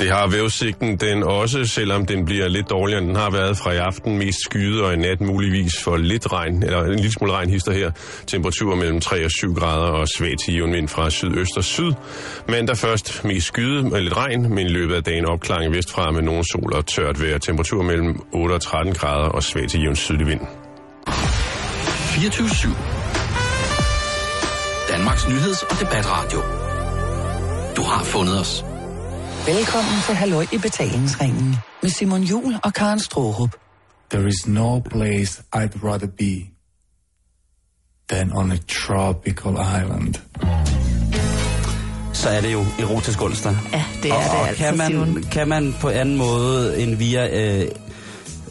[0.00, 3.76] Det har vævsigten den også, selvom den bliver lidt dårligere, den har været fra i
[3.76, 4.18] aften.
[4.18, 7.72] Mest skyde og i nat muligvis for lidt regn, eller en lille smule regn hister
[7.72, 7.90] her.
[8.26, 11.92] Temperatur mellem 3 og 7 grader og svag til vind fra sydøst og syd.
[12.48, 16.22] Mandag først mest skyde med lidt regn, men i løbet af dagen opklaring vestfra med
[16.22, 17.38] nogen sol og tørt vejr.
[17.38, 20.40] Temperatur mellem 8 og 13 grader og svag til jævn sydlig vind.
[21.08, 22.74] 24
[24.90, 26.40] Danmarks nyheds- og debatradio.
[27.76, 28.69] Du har fundet os.
[29.46, 33.56] Velkommen til Halløj i betalingsringen med Simon Jul og Karen Strohrup.
[34.10, 36.50] There is no place I'd rather be
[38.08, 40.14] than on a tropical island.
[42.12, 43.56] Så er det jo erotisk onsdag.
[43.72, 45.22] Ja, det er og, det og altså, kan man, Simon.
[45.22, 47.68] kan man på anden måde end via øh,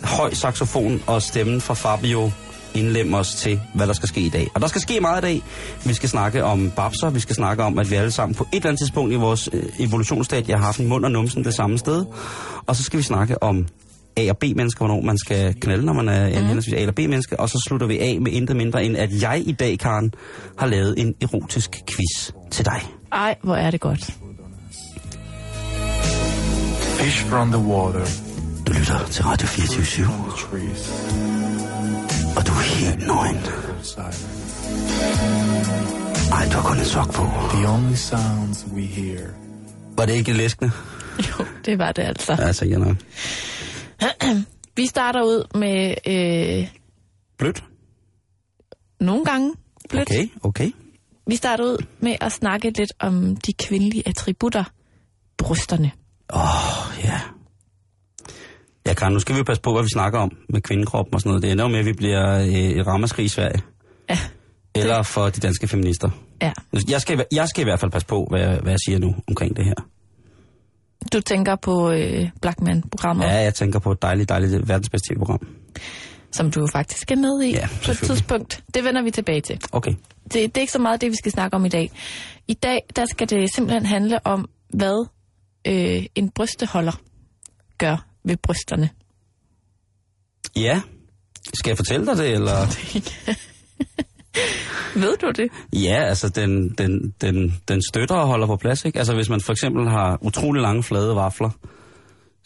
[0.04, 2.32] høj saxofon og stemmen fra Fabio
[2.74, 4.48] indlemme os til, hvad der skal ske i dag.
[4.54, 5.42] Og der skal ske meget i dag.
[5.86, 8.56] Vi skal snakke om babser, vi skal snakke om, at vi alle sammen på et
[8.56, 11.78] eller andet tidspunkt i vores øh, evolutionsstadie har haft en mund og numsen det samme
[11.78, 12.06] sted.
[12.68, 13.68] Og så skal vi snakke om
[14.18, 17.40] A- og B-mennesker, hvornår man skal knalde, når man er en henholdsvis A- eller B-menneske.
[17.40, 20.12] Og så slutter vi af med intet mindre end, at jeg i dag, Karen,
[20.58, 22.82] har lavet en erotisk quiz til dig.
[23.12, 24.14] Ej, hvor er det godt.
[27.00, 28.06] Fish from the water,
[28.68, 30.94] Du lytter til Radio 24 from the trees,
[32.40, 33.38] og du er helt nøgen.
[36.32, 37.24] Ej, du har kun en sok på.
[37.54, 39.28] The only sounds we hear
[39.98, 40.72] Var det ikke læskende?
[41.20, 42.36] Jo, det var det altså.
[42.40, 42.98] Ja, så jeg nok.
[44.76, 46.68] Vi starter ud med øh,
[47.38, 47.64] Blødt?
[49.00, 49.54] nogle gange
[49.90, 50.10] blødt.
[50.12, 50.72] Okay, okay.
[51.28, 54.64] Vi starter ud med at snakke lidt om de kvindelige attributter.
[55.38, 55.92] Brysterne.
[56.34, 57.20] Åh, oh, ja.
[58.90, 61.30] Ja, Karen, nu skal vi passe på, hvad vi snakker om med kvindekroppen og sådan
[61.30, 61.44] noget.
[61.44, 63.62] Det ender jo med, at vi bliver øh, et ramaskrig i Sverige.
[64.10, 64.18] Ja.
[64.76, 66.10] Eller for de danske feminister.
[66.42, 66.52] Ja.
[66.90, 69.16] Jeg skal, jeg skal i hvert fald passe på, hvad, jeg- hvad jeg siger nu
[69.28, 69.74] omkring det her.
[71.14, 75.48] Du tænker på øh, Blackman-programmet, Ja, jeg tænker på et dejligt, dejligt verdens bedste TV-program.
[76.32, 78.64] som du jo faktisk er med i Ja, på et tidspunkt.
[78.74, 79.60] Det vender vi tilbage til.
[79.72, 79.92] Okay.
[80.24, 81.92] Det, det er ikke så meget det, vi skal snakke om i dag.
[82.48, 85.06] I dag, der skal det simpelthen handle om, hvad
[85.68, 87.02] øh, en brysteholder
[87.78, 88.90] gør ved brysterne.
[90.56, 90.82] Ja.
[91.54, 92.58] Skal jeg fortælle dig det, eller?
[94.96, 95.50] Ved du det?
[95.74, 98.98] Ja, altså den, den, den, den støtter og holder på plads, ikke?
[98.98, 101.50] Altså hvis man for eksempel har utrolig lange flade vafler,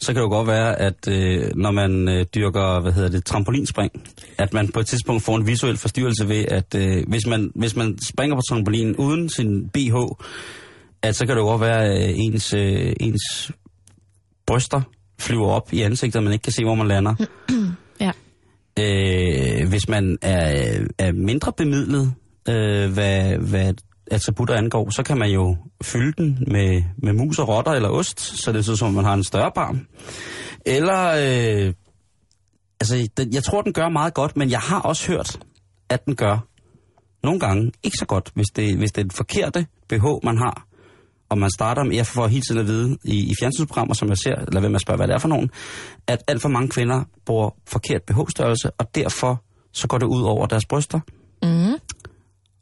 [0.00, 3.24] så kan det jo godt være, at øh, når man øh, dyrker, hvad hedder det,
[3.24, 3.92] trampolinspring,
[4.38, 7.76] at man på et tidspunkt får en visuel forstyrrelse ved, at øh, hvis, man, hvis
[7.76, 9.94] man springer på trampolinen uden sin BH,
[11.02, 13.52] at så kan det jo godt være, at øh, ens, øh, ens
[14.46, 14.82] bryster
[15.18, 17.14] flyver op i ansigtet, og man ikke kan se, hvor man lander.
[18.00, 18.10] Ja.
[18.78, 22.14] Øh, hvis man er, er mindre bemidlet,
[22.48, 23.74] øh, hvad, hvad
[24.10, 28.20] attributter angår, så kan man jo fylde den med, med mus og rotter eller ost,
[28.20, 29.86] så det ser som, om man har en større barm.
[30.66, 31.74] Eller, øh,
[32.80, 35.38] altså, den, jeg tror, den gør meget godt, men jeg har også hørt,
[35.88, 36.46] at den gør
[37.22, 40.66] nogle gange ikke så godt, hvis det, hvis det er den forkerte BH, man har.
[41.28, 44.18] Og man starter med, jeg får hele tiden at vide i, i fjernsynsprogrammer, som jeg
[44.18, 45.50] ser, eller hvem jeg spørger, hvad det er for nogen,
[46.06, 49.42] at alt for mange kvinder bruger forkert BH-størrelse, og derfor
[49.72, 51.00] så går det ud over deres bryster.
[51.42, 51.78] Mm.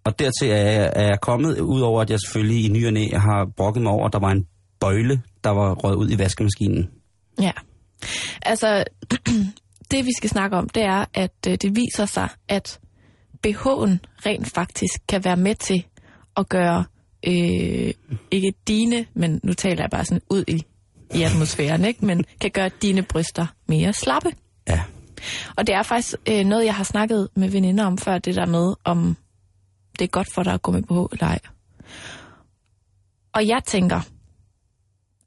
[0.05, 2.93] Og dertil er jeg, er jeg kommet, ud over at jeg selvfølgelig i ny og
[2.93, 4.47] næ har brokket mig over, at der var en
[4.81, 6.91] bøjle, der var røget ud i vaskemaskinen.
[7.41, 7.53] Ja.
[8.43, 8.85] Altså,
[9.91, 12.81] det vi skal snakke om, det er, at øh, det viser sig, at
[13.47, 15.85] BH'en rent faktisk kan være med til
[16.37, 16.85] at gøre,
[17.27, 17.95] øh,
[18.31, 20.65] ikke dine, men nu taler jeg bare sådan ud i,
[21.15, 22.05] i atmosfæren, ikke?
[22.05, 24.33] men kan gøre dine bryster mere slappe.
[24.69, 24.83] Ja.
[25.57, 28.47] Og det er faktisk øh, noget, jeg har snakket med veninder om før, det der
[28.47, 29.17] med, om
[29.99, 31.39] det er godt for dig at gå med BH eller ej.
[33.33, 34.01] Og jeg tænker,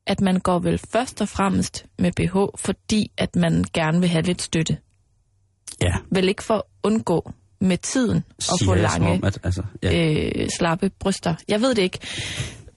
[0.07, 4.22] at man går vel først og fremmest med BH, fordi at man gerne vil have
[4.22, 4.78] lidt støtte.
[5.81, 5.94] Ja.
[6.11, 7.31] Vel ikke for at undgå
[7.65, 10.15] med tiden at Siger få lange, om, at, altså, ja.
[10.15, 11.35] øh, slappe bryster.
[11.47, 11.99] Jeg ved det ikke.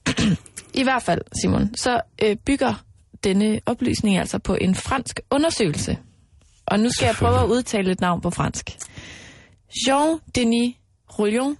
[0.81, 2.85] I hvert fald, Simon, så øh, bygger
[3.25, 5.99] denne oplysning altså på en fransk undersøgelse.
[6.67, 8.71] Og nu skal jeg prøve at udtale et navn på fransk.
[9.71, 10.75] Jean-Denis
[11.19, 11.57] Rouillon,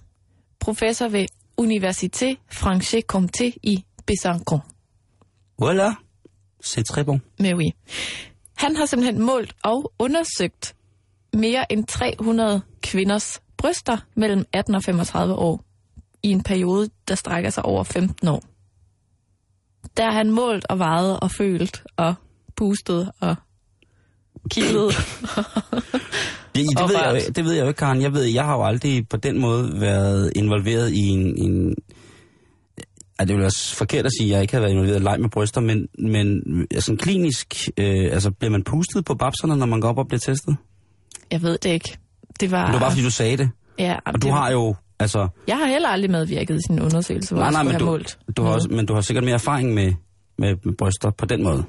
[0.59, 1.25] professor ved
[1.61, 4.59] Université Franche Comté i Besançon.
[5.61, 5.95] Voilà.
[6.61, 7.19] C'est très bon.
[7.39, 7.73] Mais oui.
[8.55, 10.75] Han har simpelthen målt og undersøgt
[11.33, 15.63] mere end 300 kvinders bryster mellem 18 og 35 år
[16.23, 18.43] i en periode, der strækker sig over 15 år.
[19.97, 22.13] Der har han målt og vejet og følt og
[22.55, 23.35] pustet og
[24.51, 24.93] kildet.
[26.55, 28.01] Det, det, ved jeg, jo- det ved jeg jo ikke, Karen.
[28.01, 31.37] Jeg ved, jeg har jo aldrig på den måde været involveret i en...
[31.37, 31.75] en
[33.19, 35.19] Ja, det vil være forkert at sige, at jeg ikke har været involveret i leg
[35.21, 36.41] med bryster, men, men
[36.71, 40.19] altså, klinisk, øh, altså, bliver man pustet på babserne, når man går op og bliver
[40.19, 40.55] testet?
[41.31, 41.97] Jeg ved det ikke.
[42.39, 42.65] Det var...
[42.65, 43.49] Det var bare, fordi du sagde det.
[43.79, 45.27] Ja, Og du det, har jo, altså...
[45.47, 48.19] Jeg har heller aldrig medvirket i en undersøgelse, hvor Nej, nej, men du, målt.
[48.37, 49.93] du har også, men du har sikkert mere erfaring med,
[50.37, 51.65] med, med bryster på den måde.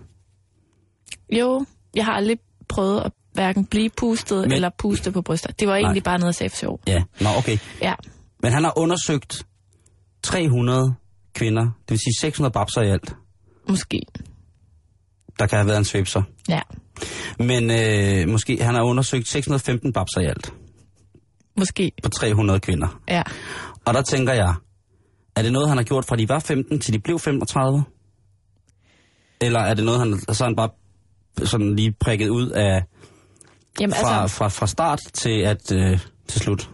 [1.33, 4.53] Jo, jeg har aldrig prøvet at hverken blive pustet Men- men...
[4.53, 5.53] eller puste på bryster.
[5.53, 6.81] Det var egentlig bare noget, for sjov.
[6.87, 7.59] Ja, nå okay.
[7.83, 7.95] Ja,
[8.43, 9.47] Men han har undersøgt
[10.23, 10.95] 300
[11.35, 13.17] kvinder, det vil sige 600 babser i alt.
[13.69, 14.01] måske.
[15.41, 16.23] Der kan have været en svipser.
[16.49, 16.61] Ja,
[17.39, 20.53] Men øh, måske, han har undersøgt 615 babser i alt
[21.57, 21.93] måske.
[22.03, 23.01] på 300 kvinder.
[23.09, 23.23] Ja.
[23.85, 24.55] Og der tænker jeg,
[25.37, 27.85] er det noget, han har gjort fra de var 15 til de blev 35?
[29.41, 30.69] Eller er det noget, han så han bare
[31.45, 32.83] sådan lige prikket ud af
[33.81, 35.99] Jamen fra, altså, fra, fra start til at øh,
[36.29, 36.71] til slut?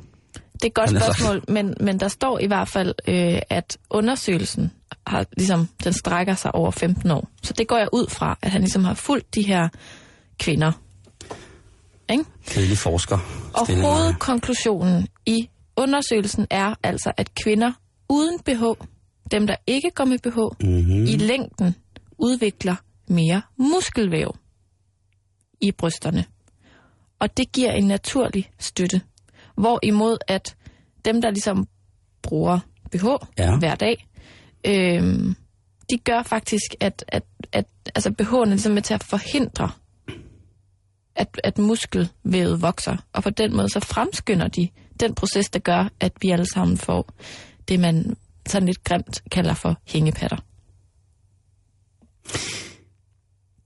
[0.56, 4.73] Det er et godt spørgsmål, men, men der står i hvert fald, øh, at undersøgelsen
[5.06, 7.29] har, ligesom, den strækker sig over 15 år.
[7.43, 9.69] Så det går jeg ud fra, at han ligesom har fulgt de her
[10.38, 10.73] kvinder.
[12.11, 12.25] Ikke?
[12.47, 13.19] Kedelig forsker.
[13.55, 17.73] Og hovedkonklusionen i undersøgelsen er altså, at kvinder
[18.09, 18.62] uden BH,
[19.31, 21.05] dem der ikke går med BH, Mhm.
[21.05, 21.75] i længden
[22.19, 22.75] udvikler
[23.09, 24.37] mere muskelvæv
[25.61, 26.25] i brysterne.
[27.19, 29.00] Og det giver en naturlig støtte.
[29.56, 30.56] Hvorimod at
[31.05, 31.69] dem, der ligesom
[32.23, 32.58] bruger
[32.93, 33.05] BH
[33.38, 33.58] Ja.
[33.58, 34.06] hver dag,
[34.67, 35.35] øhm,
[35.91, 37.23] de gør faktisk, at, at,
[37.53, 39.70] at altså BH'en er ligesom med til at forhindre,
[41.17, 42.97] at, at muskelvævet vokser.
[43.12, 44.69] Og på den måde så fremskynder de
[45.00, 47.12] den proces, der gør, at vi alle sammen får
[47.69, 48.17] det, man
[48.47, 50.37] sådan lidt grimt kalder for hængepatter.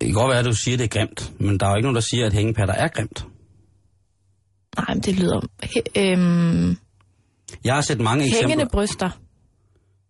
[0.01, 1.77] Det kan godt være, at du siger, at det er grimt, men der er jo
[1.77, 3.27] ikke nogen, der siger, at hængepatter er grimt.
[4.77, 5.41] Nej, men det lyder...
[5.97, 6.77] Øhm,
[7.65, 8.49] Jeg har set mange eksempler.
[8.49, 9.11] hængende bryster.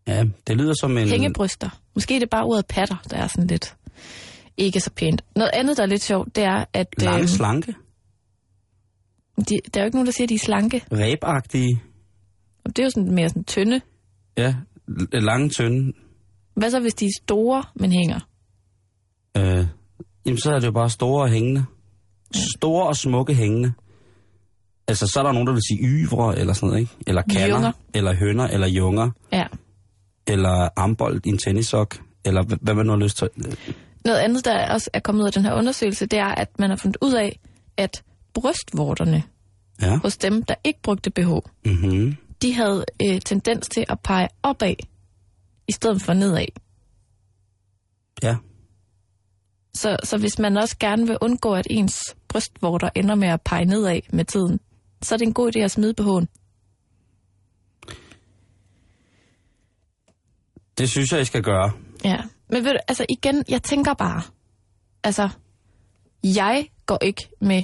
[0.06, 1.08] Ja, det lyder som en...
[1.08, 1.70] Hængebryster.
[1.94, 3.76] Måske er det bare ordet patter, der er sådan lidt
[4.56, 5.24] ikke så pænt.
[5.36, 7.74] Noget andet, der er lidt sjovt, det er, at Lange, øhm, slanke,
[9.38, 10.82] de, der er jo ikke nogen, der siger, at de er slanke.
[10.92, 11.82] ræbagtige,
[12.66, 13.80] det er jo sådan mere sådan tynde.
[14.36, 14.54] ja,
[15.12, 15.92] lange, tynde.
[16.54, 18.20] Hvad så, hvis de er store, men hænger?
[19.36, 19.66] Øh,
[20.26, 21.64] jamen, så er det jo bare store og hængende.
[22.56, 23.72] Store og smukke hængende.
[24.90, 26.92] Altså, så er der nogen, der vil sige yvre, eller sådan noget, ikke?
[27.06, 27.72] Eller kander, Junger.
[27.94, 29.46] eller hønder, eller junger, Ja.
[30.26, 33.28] eller armbold i en tennissok, eller h- hvad man nu har lyst til.
[34.04, 36.70] Noget andet, der også er kommet ud af den her undersøgelse, det er, at man
[36.70, 37.40] har fundet ud af,
[37.76, 38.02] at
[38.34, 39.22] brystvorterne
[39.82, 39.96] Ja.
[40.02, 41.28] hos dem, der ikke brugte BH,
[41.64, 42.16] Mm-hmm.
[42.42, 44.74] de havde øh, tendens til at pege opad,
[45.68, 46.46] i stedet for nedad.
[48.22, 48.36] Ja.
[49.74, 53.64] Så, så hvis man også gerne vil undgå, at ens brystvorter ender med at pege
[53.64, 54.60] nedad med tiden,
[55.02, 56.26] så er det en god idé at smide BH'en.
[60.78, 61.72] Det synes jeg, I skal gøre.
[62.04, 62.18] Ja.
[62.48, 64.22] Men ved du, altså igen, jeg tænker bare,
[65.04, 65.28] altså,
[66.24, 67.62] jeg går ikke med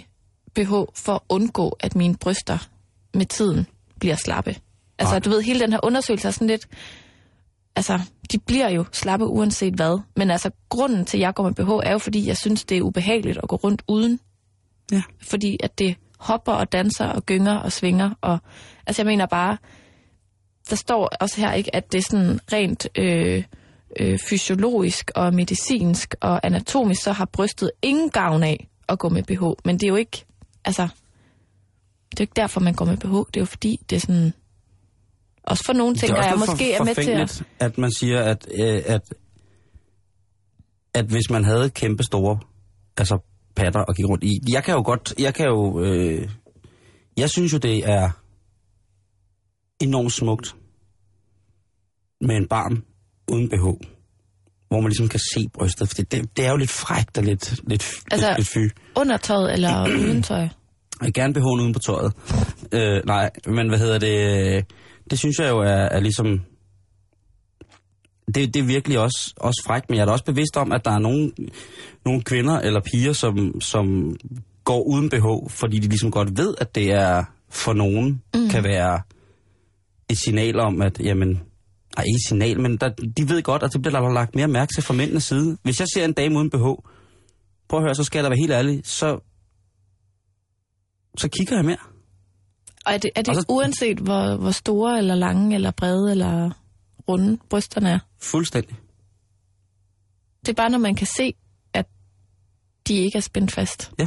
[0.54, 2.68] BH for at undgå, at mine bryster
[3.14, 3.66] med tiden
[4.00, 4.56] bliver slappe.
[4.98, 5.18] Altså, Nej.
[5.18, 6.68] du ved, hele den her undersøgelse er sådan lidt,
[7.76, 8.00] altså,
[8.32, 10.00] de bliver jo slappe uanset hvad.
[10.16, 12.78] Men altså, grunden til, at jeg går med BH, er jo, fordi jeg synes, det
[12.78, 14.20] er ubehageligt at gå rundt uden.
[14.92, 15.02] Ja.
[15.22, 18.10] Fordi at det hopper og danser og gynger og svinger.
[18.20, 18.38] Og,
[18.86, 19.56] altså, jeg mener bare,
[20.70, 23.44] der står også her ikke, at det er sådan rent øh,
[24.00, 29.22] øh, fysiologisk og medicinsk og anatomisk, så har brystet ingen gavn af at gå med
[29.22, 29.42] BH.
[29.64, 30.24] Men det er jo ikke,
[30.64, 30.82] altså,
[32.10, 33.08] det er jo ikke derfor, man går med BH.
[33.08, 34.32] Det er jo fordi, det er sådan,
[35.42, 37.42] også for nogen tænker jeg, lidt måske er med til at...
[37.58, 39.14] at man siger, at, øh, at,
[40.94, 42.38] at hvis man havde kæmpe store
[42.96, 43.18] altså
[43.56, 44.40] patter og gik rundt i.
[44.52, 46.28] Jeg kan jo godt, jeg kan jo, øh,
[47.16, 48.10] jeg synes jo, det er
[49.80, 50.54] enormt smukt
[52.20, 52.84] med en barm
[53.32, 53.64] uden BH,
[54.68, 57.24] hvor man ligesom kan se brystet, for det, det, det er jo lidt frækt og
[57.24, 58.78] lidt, lidt, Altså- lidt, lidt fy.
[58.96, 60.48] Under tøjet eller uden tøj.
[61.02, 62.12] Jeg gerne BH'en uden på tøjet.
[62.72, 64.64] Øh, nej, men hvad hedder det?
[65.10, 66.40] Det synes jeg jo er, er ligesom...
[68.36, 70.84] Det, det er virkelig også, også frækt, men jeg er da også bevidst om, at
[70.84, 71.32] der er nogle,
[72.04, 74.16] nogle kvinder eller piger, som, som
[74.64, 78.48] går uden BH, fordi de ligesom godt ved, at det er for nogen mm.
[78.48, 79.00] kan være
[80.08, 81.28] et signal om, at jamen,
[81.96, 84.48] nej, ikke et signal, men der, de ved godt, at det bliver der lagt mere
[84.48, 85.56] mærke til fra mændenes side.
[85.62, 86.56] Hvis jeg ser en dame uden BH,
[87.68, 89.18] prøv at høre, så skal jeg da være helt ærlig, så,
[91.18, 91.76] så kigger jeg mere.
[92.86, 96.10] Og er det, er det Og så- uanset, hvor, hvor store eller lange eller brede
[96.10, 96.50] eller
[97.08, 97.98] runde brysterne er?
[98.18, 98.76] Fuldstændig.
[100.40, 101.34] Det er bare, når man kan se,
[101.72, 101.86] at
[102.88, 103.92] de ikke er spændt fast.
[103.98, 104.06] Ja.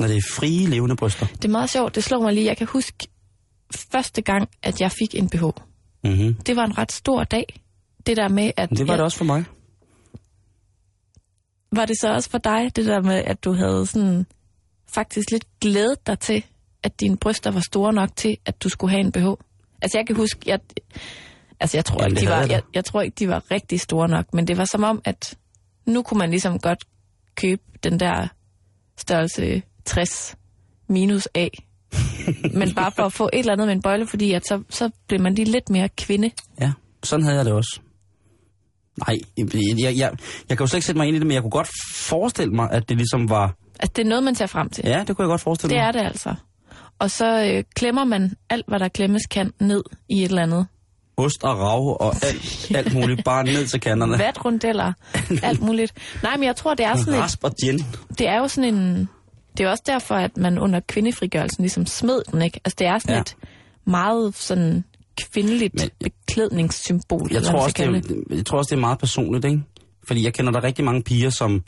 [0.00, 1.26] Når det er frie, levende bryster.
[1.26, 1.94] Det er meget sjovt.
[1.94, 2.46] Det slår mig lige.
[2.46, 3.08] Jeg kan huske
[3.92, 5.44] første gang, at jeg fik en BH.
[6.04, 6.34] Mm-hmm.
[6.34, 7.60] Det var en ret stor dag.
[8.06, 8.70] det der med, at...
[8.70, 9.44] Men det var jeg, det også for mig.
[11.72, 14.26] Var det så også for dig, det der med, at du havde sådan
[14.94, 16.44] faktisk lidt glædet dig til,
[16.82, 19.26] at dine bryster var store nok til, at du skulle have en BH?
[19.82, 20.60] Altså jeg kan huske, jeg,
[21.60, 23.80] altså jeg tror, Jamen, ikke, det de var, jeg jeg, tror ikke, de var rigtig
[23.80, 25.36] store nok, men det var som om, at
[25.86, 26.84] nu kunne man ligesom godt
[27.34, 28.28] købe den der
[28.96, 30.36] størrelse 60
[30.88, 31.48] minus A.
[32.58, 34.90] men bare for at få et eller andet med en bøjle, fordi at så, så
[35.08, 36.30] blev man lige lidt mere kvinde.
[36.60, 37.80] Ja, sådan havde jeg det også.
[39.06, 39.46] Nej, jeg,
[39.78, 40.10] jeg, jeg,
[40.48, 42.68] kan jo slet ikke sætte mig ind i det, men jeg kunne godt forestille mig,
[42.70, 43.54] at det ligesom var...
[43.80, 44.84] Altså det er noget, man tager frem til.
[44.86, 45.86] Ja, det kunne jeg godt forestille Det mig.
[45.88, 46.34] er det altså.
[46.98, 50.66] Og så øh, klemmer man alt, hvad der klemmes kan, ned i et eller andet.
[51.16, 54.18] Ost og rav og alt, alt muligt, bare ned til kanterne.
[54.18, 54.92] Vatrundeller,
[55.42, 55.92] alt muligt.
[56.22, 57.78] Nej, men jeg tror, det er sådan Rasp og gin.
[58.18, 59.08] det er jo sådan en...
[59.58, 62.60] Det er også derfor, at man under kvindefrigørelsen ligesom smed den, ikke?
[62.64, 63.20] Altså, det er sådan Ja.
[63.20, 63.36] et
[63.86, 64.84] meget sådan
[65.32, 67.28] kvindeligt Men- beklædningssymbol.
[67.30, 67.74] Jeg eller tror, også,
[68.28, 69.62] det, jeg tror også, det er meget personligt, ikke?
[70.06, 71.62] Fordi jeg kender der rigtig mange piger, som,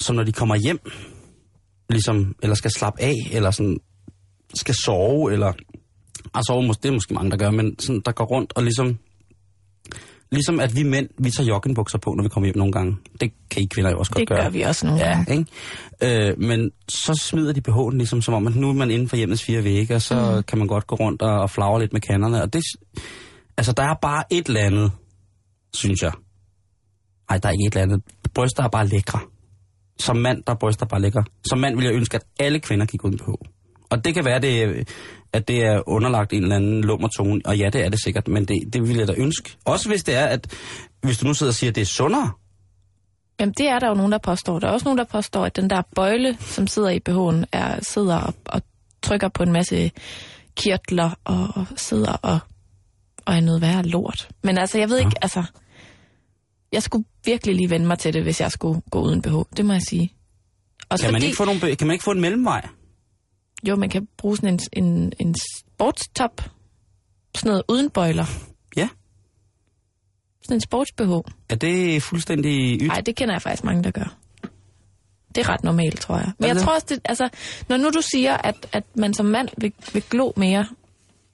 [0.00, 0.78] som når de kommer hjem,
[1.90, 3.76] ligesom, eller skal slappe af, eller sådan,
[4.54, 5.52] skal sove, eller,
[6.34, 8.62] altså sove, mås- det er måske mange, der gør, men sådan, der går rundt og
[8.62, 8.98] ligesom,
[10.32, 12.96] ligesom at vi mænd, vi tager joggingbukser på, når vi kommer hjem nogle gange.
[13.20, 14.42] Det kan I kvinder jo også godt Det gøre.
[14.42, 15.46] gør vi også nogle Ja, gange.
[16.00, 16.28] ikke?
[16.30, 19.16] Øh, men så smider de BH'en ligesom som om, at nu er man inden for
[19.16, 20.42] hjemmets fire vægge, og så mm.
[20.42, 22.42] kan man godt gå rundt og, og flagre lidt med kanderne.
[22.42, 22.62] Og det,
[23.56, 24.92] altså, der er bare et eller andet,
[25.74, 26.12] synes jeg.
[27.30, 28.02] Nej, der er ikke et eller andet.
[28.34, 29.18] Bryster er bare lækre.
[29.98, 31.24] Som mand, der er bryster bare lækre.
[31.48, 33.28] Som mand vil jeg ønske, at alle kvinder gik uden BH.
[33.90, 34.88] Og det kan være, det,
[35.34, 38.28] at det er underlagt en eller anden lummer tone, og ja, det er det sikkert,
[38.28, 39.56] men det, det vil jeg da ønske.
[39.64, 40.46] Også hvis det er, at
[41.02, 42.30] hvis du nu sidder og siger, at det er sundere,
[43.40, 44.58] Jamen, det er der jo nogen, der påstår.
[44.58, 47.78] Der er også nogen, der påstår, at den der bøjle, som sidder i BH'en, er,
[47.82, 48.62] sidder og, og
[49.02, 49.90] trykker på en masse
[50.56, 52.38] kirtler og, og sidder og,
[53.24, 54.28] og er noget værre lort.
[54.42, 55.42] Men altså, jeg ved ikke, altså...
[56.72, 59.34] Jeg skulle virkelig lige vende mig til det, hvis jeg skulle gå uden BH.
[59.56, 60.12] Det må jeg sige.
[60.88, 62.68] Også kan man, fordi, ikke få nogle, kan man ikke få en mellemvej?
[63.68, 66.50] Jo, man kan bruge sådan en, en, en sportstop.
[67.34, 68.26] Sådan noget uden bøjler.
[68.76, 68.88] Ja.
[70.42, 71.32] Sådan en sports-BH.
[71.48, 72.86] Er det fuldstændig ydt?
[72.88, 74.16] Nej, det kender jeg faktisk mange, der gør.
[75.34, 76.32] Det er ret normalt, tror jeg.
[76.38, 77.28] Men jeg tror også, det, altså,
[77.68, 80.66] når nu du siger, at, at man som mand vil, vil glo mere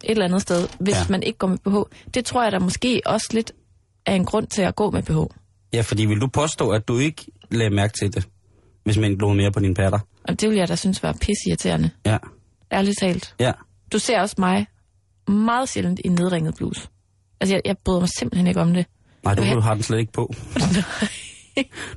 [0.04, 1.00] et eller andet sted, hvis Ja.
[1.10, 1.76] man ikke går med BH,
[2.14, 3.52] det tror jeg da måske også lidt
[4.06, 5.34] er en grund til at gå med BH.
[5.72, 8.28] Ja, fordi vil du påstå, at du ikke lagde mærke til det,
[8.84, 9.98] hvis man glod mere på dine patter?
[10.24, 11.90] Og det vil jeg da synes var pisseirriterende.
[12.06, 12.18] Ja.
[12.72, 13.34] Ærligt talt.
[13.40, 13.52] Ja.
[13.92, 14.66] Du ser også mig
[15.28, 16.88] meget sjældent i nedringet bluse.
[17.40, 18.86] Altså, jeg, jeg bryder mig simpelthen ikke om det.
[19.24, 20.34] Nej, du, du har den slet ikke på.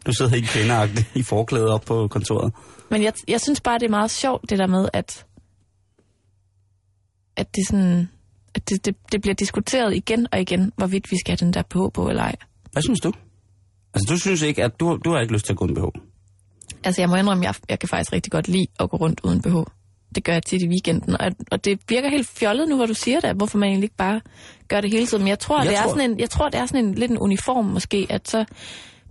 [0.05, 2.53] Du sidder helt kvindeagtigt i forklædet op på kontoret.
[2.91, 5.25] Men jeg, jeg synes bare, det er meget sjovt, det der med, at,
[7.35, 8.09] at det sådan...
[8.55, 11.61] At det, det, det bliver diskuteret igen og igen, hvorvidt vi skal have den der
[11.61, 12.35] BH på eller ej.
[12.71, 13.11] Hvad synes du?
[13.93, 15.99] Altså, du synes ikke, at du, du har ikke lyst til at gå med BH?
[16.83, 19.41] Altså, jeg må indrømme, jeg, jeg kan faktisk rigtig godt lide at gå rundt uden
[19.41, 19.55] BH.
[20.15, 22.93] Det gør jeg tit i weekenden, og, og det virker helt fjollet nu, hvor du
[22.93, 24.21] siger det, hvorfor man egentlig ikke bare
[24.67, 25.23] gør det hele tiden.
[25.23, 26.93] Men jeg tror, Jeg det tror- er sådan en, jeg tror, det er sådan en
[26.95, 28.45] lidt en uniform måske, at så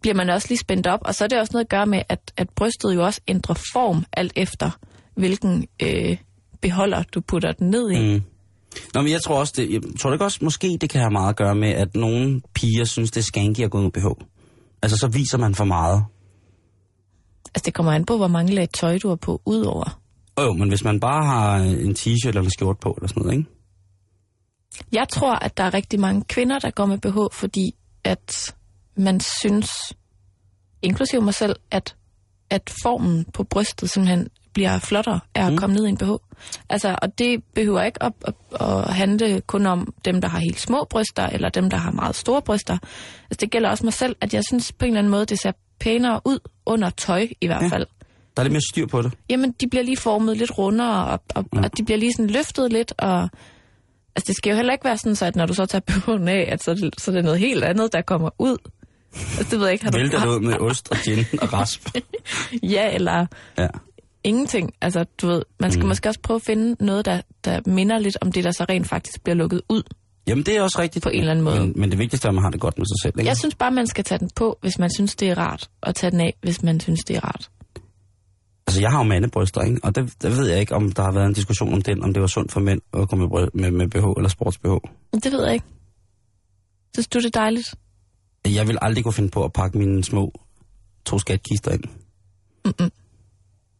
[0.00, 2.02] bliver man også lige spændt op, og så er det også noget at gøre med,
[2.08, 4.70] at, at brystet jo også ændrer form alt efter,
[5.14, 6.16] hvilken øh,
[6.60, 7.98] beholder du putter den ned i.
[8.14, 8.22] Mm.
[8.94, 11.28] Nå, men jeg tror også, det, jeg tror det også, måske det kan have meget
[11.28, 14.06] at gøre med, at nogle piger synes, det er skanky at gå med BH.
[14.82, 16.04] Altså, så viser man for meget.
[17.54, 20.00] Altså, det kommer an på, hvor mange lag tøj du har på udover.
[20.36, 23.22] Åh, jo, men hvis man bare har en t-shirt eller en skjort på, eller sådan
[23.22, 23.50] noget, ikke?
[24.92, 28.54] Jeg tror, at der er rigtig mange kvinder, der går med BH, fordi at
[28.96, 29.70] man synes,
[30.82, 31.96] inklusive mig selv, at,
[32.50, 35.58] at formen på brystet simpelthen bliver flottere af at Mm.
[35.58, 36.10] komme ned i en BH.
[36.70, 40.60] Altså, og det behøver ikke at, at, at handle kun om dem, der har helt
[40.60, 42.72] små bryster, eller dem, der har meget store bryster.
[43.30, 45.38] Altså, det gælder også mig selv, at jeg synes på en eller anden måde, det
[45.40, 47.68] ser pænere ud under tøj i hvert Ja.
[47.68, 47.86] fald.
[48.36, 49.12] Der er lidt mere styr på det.
[49.30, 51.60] Jamen, de bliver lige formet lidt rundere, og, og, ja.
[51.64, 53.22] og de bliver lige sådan løftet lidt, og
[54.16, 56.28] altså, det skal jo heller ikke være sådan, så at når du så tager BH'en
[56.28, 58.56] af, at så, det- så er det noget helt andet, der kommer ud.
[59.14, 61.52] Altså, det ved jeg ikke, har du Vælter det ud med ost og gin og
[61.52, 61.88] rasp.
[62.62, 63.26] Ja, eller
[63.58, 63.66] Ja.
[64.24, 64.72] Ingenting.
[64.80, 65.88] Altså, du ved, man skal Mm.
[65.88, 68.88] måske også prøve at finde noget, der, der minder lidt om det, der så rent
[68.88, 69.82] faktisk bliver lukket ud.
[70.26, 71.02] Jamen, det er også rigtigt.
[71.02, 71.60] På en eller anden måde.
[71.60, 73.28] Men, men det vigtigste er, at man har det godt med sig selv, ikke?
[73.28, 75.94] Jeg synes bare, man skal tage den på, hvis man synes, det er rart, og
[75.94, 77.50] tage den af, hvis man synes, det er rart.
[78.66, 79.80] Altså, jeg har jo mandebryster, ikke?
[79.82, 82.12] Og det, det ved jeg ikke, om der har været en diskussion om den, om
[82.14, 84.90] det var sundt for mænd at gå med, med, med BH eller sports-BH.
[85.24, 85.66] Det ved jeg ikke.
[86.94, 87.74] Synes du, det er dejligt?
[88.46, 90.32] Jeg vil aldrig kunne finde på at pakke mine små
[91.04, 91.84] to skatkister ind.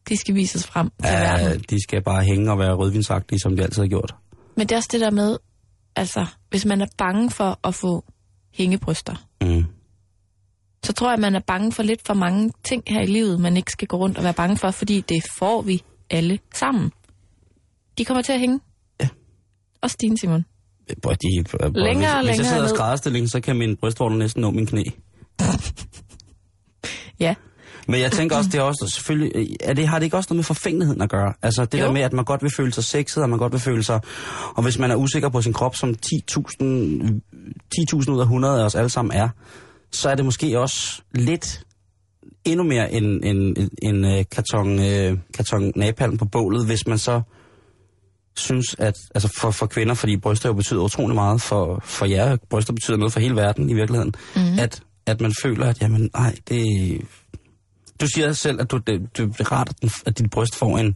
[0.09, 1.61] De skal vises frem til Ja, verden.
[1.69, 4.15] de skal bare hænge og være rødvinsagtige, som de altid har gjort.
[4.57, 5.37] Men det er også det der med,
[5.95, 8.03] altså, hvis man er bange for at få
[8.53, 9.63] hængebryster, Mm.
[10.85, 13.57] så tror jeg, man er bange for lidt for mange ting her i livet, man
[13.57, 16.91] ikke skal gå rundt og være bange for, fordi det får vi alle sammen.
[17.97, 18.59] De kommer til at hænge.
[19.01, 19.07] Ja.
[19.81, 20.45] Også din, Simon.
[21.01, 23.77] Bro, de, bro, Længere hvis, og hvis jeg længere sidder i skrædderstilling, så kan min
[23.77, 24.83] brystvorter næsten nå min knæ.
[27.19, 27.35] Ja.
[27.87, 30.37] Men jeg tænker også, det er også selvfølgelig, er det, har det ikke også noget
[30.37, 31.33] med forfængeligheden at gøre?
[31.41, 31.85] Altså det Jo.
[31.85, 33.99] der med, at man godt vil føle sig sexet, og man godt vil føle sig,
[34.55, 36.63] og hvis man er usikker på sin krop, som 10.000
[37.75, 39.29] 10.000 ud af 100 af os alle sammen er,
[39.91, 41.63] så er det måske også lidt
[42.45, 46.97] endnu mere en, en, en, en øh, karton, øh, karton napalm på bålet, hvis man
[46.97, 47.21] så
[48.35, 52.37] synes, at altså for, for kvinder, fordi bryster jo betyder utrolig meget for, for jer,
[52.49, 54.59] bryster betyder noget for hele verden i virkeligheden, mm.
[54.59, 56.65] at, at man føler, at jamen, nej, det...
[58.01, 59.73] Du siger selv, at du, det, det er rart,
[60.05, 60.95] at, dit bryst får en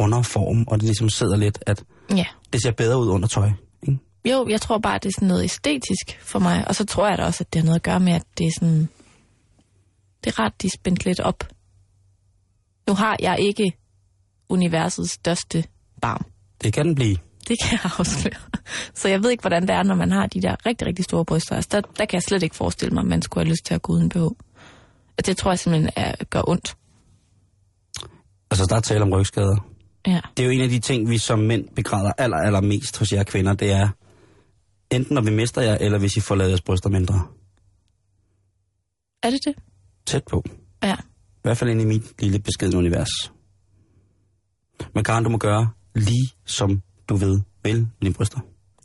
[0.00, 2.24] rundere form, og det ligesom sidder lidt, at Ja.
[2.52, 3.50] det ser bedre ud under tøj.
[3.82, 3.98] Ikke?
[4.24, 6.68] Jo, jeg tror bare, det er sådan noget æstetisk for mig.
[6.68, 8.46] Og så tror jeg da også, at det har noget at gøre med, at det
[8.46, 8.88] er sådan...
[10.24, 11.44] Det er rart, de er spændt lidt op.
[12.88, 13.72] Nu har jeg ikke
[14.48, 15.64] universets største
[16.02, 16.24] barm.
[16.62, 17.16] Det kan den blive.
[17.48, 18.40] Det kan jeg afsløre.
[18.94, 21.24] Så jeg ved ikke, hvordan det er, når man har de der rigtig, rigtig store
[21.24, 21.56] bryster.
[21.56, 23.74] Altså, der, der kan jeg slet ikke forestille mig, at man skulle have lyst til
[23.74, 24.16] at gå uden BH.
[25.18, 26.76] Og det tror jeg simpelthen er, gør ondt.
[28.50, 29.68] Altså, der er tale om rygskader.
[30.06, 30.20] Ja.
[30.36, 33.12] Det er jo en af de ting, vi som mænd begræder aller, aller mest hos
[33.12, 33.88] jer kvinder, det er,
[34.90, 37.26] enten når vi mister jer, eller hvis I får lavet jeres bryster mindre.
[39.22, 39.54] Er det det?
[40.06, 40.44] Tæt på.
[40.82, 40.94] Ja.
[40.94, 43.32] I hvert fald ind i mit lille beskedne univers.
[44.94, 48.40] Men Karen, du må gøre lige som du ved vil med dine bryster.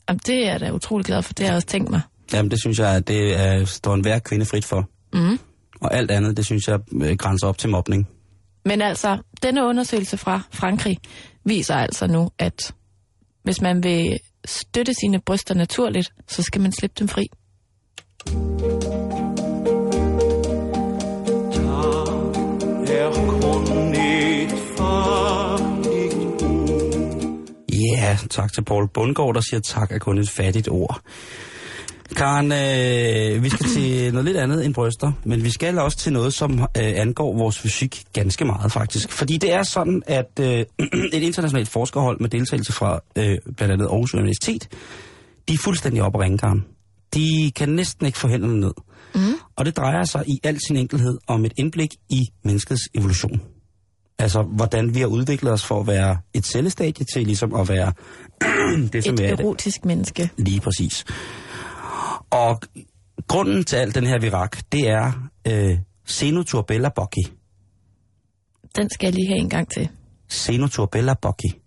[0.09, 1.33] Jamen, det er jeg da utrolig glad for.
[1.33, 2.01] Det har jeg også tænkt mig.
[2.33, 4.89] Jamen, det synes jeg, at det er, står en hver kvinde frit for.
[5.13, 5.39] Mm.
[5.81, 8.07] Og alt andet, det synes jeg øh, grænser op til mobning.
[8.65, 10.97] Men altså, denne undersøgelse fra Frankrig
[11.45, 12.73] viser altså nu, at
[13.43, 17.27] hvis man vil støtte sine bryster naturligt, så skal man slippe dem fri.
[27.97, 31.01] Ja, tak til Paul Bundgaard, der siger tak er kun et fattigt ord.
[32.15, 36.13] Karen, øh, vi skal til noget lidt andet end bryster, men vi skal også til
[36.13, 39.12] noget, som øh, angår vores fysik ganske meget faktisk.
[39.12, 40.47] Fordi det er sådan, at øh,
[41.13, 44.67] et internationalt forskerhold med deltagelse fra øh, blandt andet Aarhus Universitet,
[45.47, 46.65] de er fuldstændig at ringe, Karen.
[47.13, 48.74] De kan næsten ikke få hænderne ned.
[49.15, 49.21] Mm.
[49.56, 53.41] Og det drejer sig i al sin enkelhed om et indblik i menneskets evolution.
[54.19, 57.91] Altså, hvordan vi har udviklet os for at være et cellestadie til ligesom at være
[58.93, 59.39] det, som Et er det.
[59.39, 60.30] erotisk menneske.
[60.38, 61.06] Lige præcis.
[62.29, 62.62] Og
[63.27, 65.77] grunden til al den her virak, det er øh,
[66.10, 67.34] Xenoturbella bocchi.
[68.75, 69.89] Den skal jeg lige have en gang til.
[70.31, 71.62] Xenoturbella bocchi.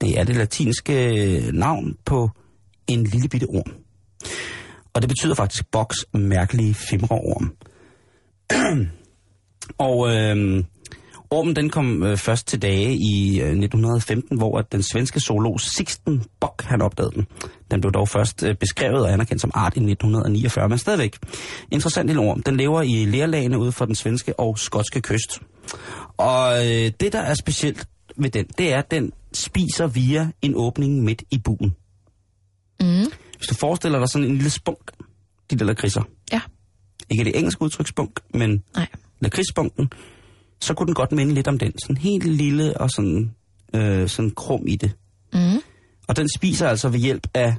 [0.00, 2.30] Det er det latinske navn på
[2.86, 3.74] en lille bitte orm.
[4.92, 7.56] Og det betyder faktisk boks mærkelige fimreorm.
[9.88, 10.64] og øh,
[11.30, 15.60] ormen den kom øh, først til dage i øh, 1915, hvor at den svenske zoolog
[15.60, 17.26] Sixten Bock han opdagede den.
[17.70, 21.18] Den blev dog først øh, beskrevet og anerkendt som art i 1949, men stadigvæk.
[21.70, 22.42] Interessant lille orm.
[22.42, 25.40] Den lever i lerlagene ude for den svenske og skotske kyst.
[26.16, 30.52] Og øh, det, der er specielt ved den, det er, at den spiser via en
[30.56, 31.76] åbning midt i buen.
[32.80, 33.12] Mm.
[33.36, 34.90] Hvis du forestiller dig sådan en lille spunk,
[35.50, 36.02] de der lakridser.
[36.32, 36.40] Ja.
[37.10, 38.86] Ikke det engelske udtryk spunk, men Nej.
[40.60, 41.72] Så kunne den godt minde lidt om den.
[41.78, 43.34] Sådan helt lille og sådan,
[43.74, 44.96] øh, sådan krum i det.
[45.32, 45.60] Mm.
[46.08, 47.56] Og den spiser altså ved hjælp af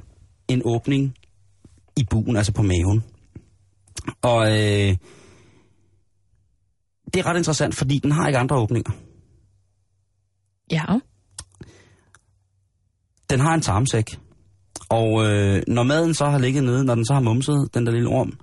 [0.48, 1.14] en åbning
[1.96, 3.04] i buen, altså på maven.
[4.22, 4.96] Og øh,
[7.14, 8.92] det er ret interessant, fordi den har ikke andre åbninger.
[10.70, 10.84] Ja.
[13.30, 14.18] Den har en tarmsæk.
[14.88, 17.92] Og øh, når maden så har ligget nede, når den så har mumset den der
[17.92, 18.38] lille orm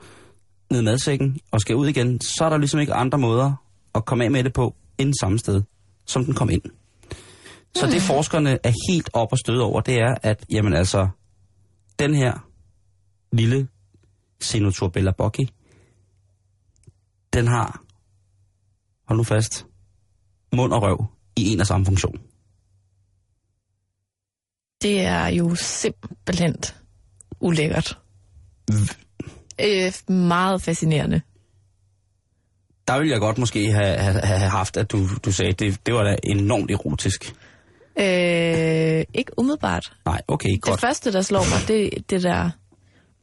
[0.71, 4.05] ned i madsækken og skal ud igen, så er der ligesom ikke andre måder at
[4.05, 5.63] komme af med det på end samme sted,
[6.05, 6.61] som den kom ind.
[7.75, 11.07] Så det forskerne er helt op og støde over, det er, at jamen altså,
[11.99, 12.47] den her
[13.31, 13.67] lille
[14.43, 15.49] Xenoturbella bocchi,
[17.33, 17.83] den har,
[19.07, 19.65] hold nu fast,
[20.55, 22.21] mund og røv i en og samme funktion.
[24.81, 26.55] Det er jo simpelthen
[27.39, 27.99] ulækkert.
[29.61, 31.21] Øh, meget fascinerende.
[32.87, 35.93] Der ville jeg godt måske have, have, have haft, at du, du sagde, det, det
[35.93, 37.33] var da enormt erotisk.
[37.99, 39.93] Øh, ikke umiddelbart.
[40.05, 40.81] Nej, okay, Det godt.
[40.81, 42.49] første, der slår mig, det er det der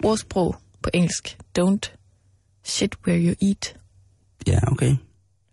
[0.05, 1.37] ordsprog på engelsk.
[1.59, 1.97] Don't
[2.65, 3.77] shit where you eat.
[4.47, 4.97] Ja, okay.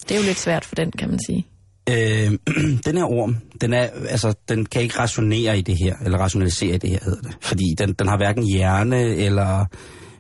[0.03, 1.47] Det er jo lidt svært for den, kan man sige.
[1.89, 2.31] Øh,
[2.85, 6.75] den her orm, den, er, altså, den kan ikke rationere i det her, eller rationalisere
[6.75, 7.37] i det her, hedder det.
[7.41, 9.65] Fordi den, den har hverken hjerne eller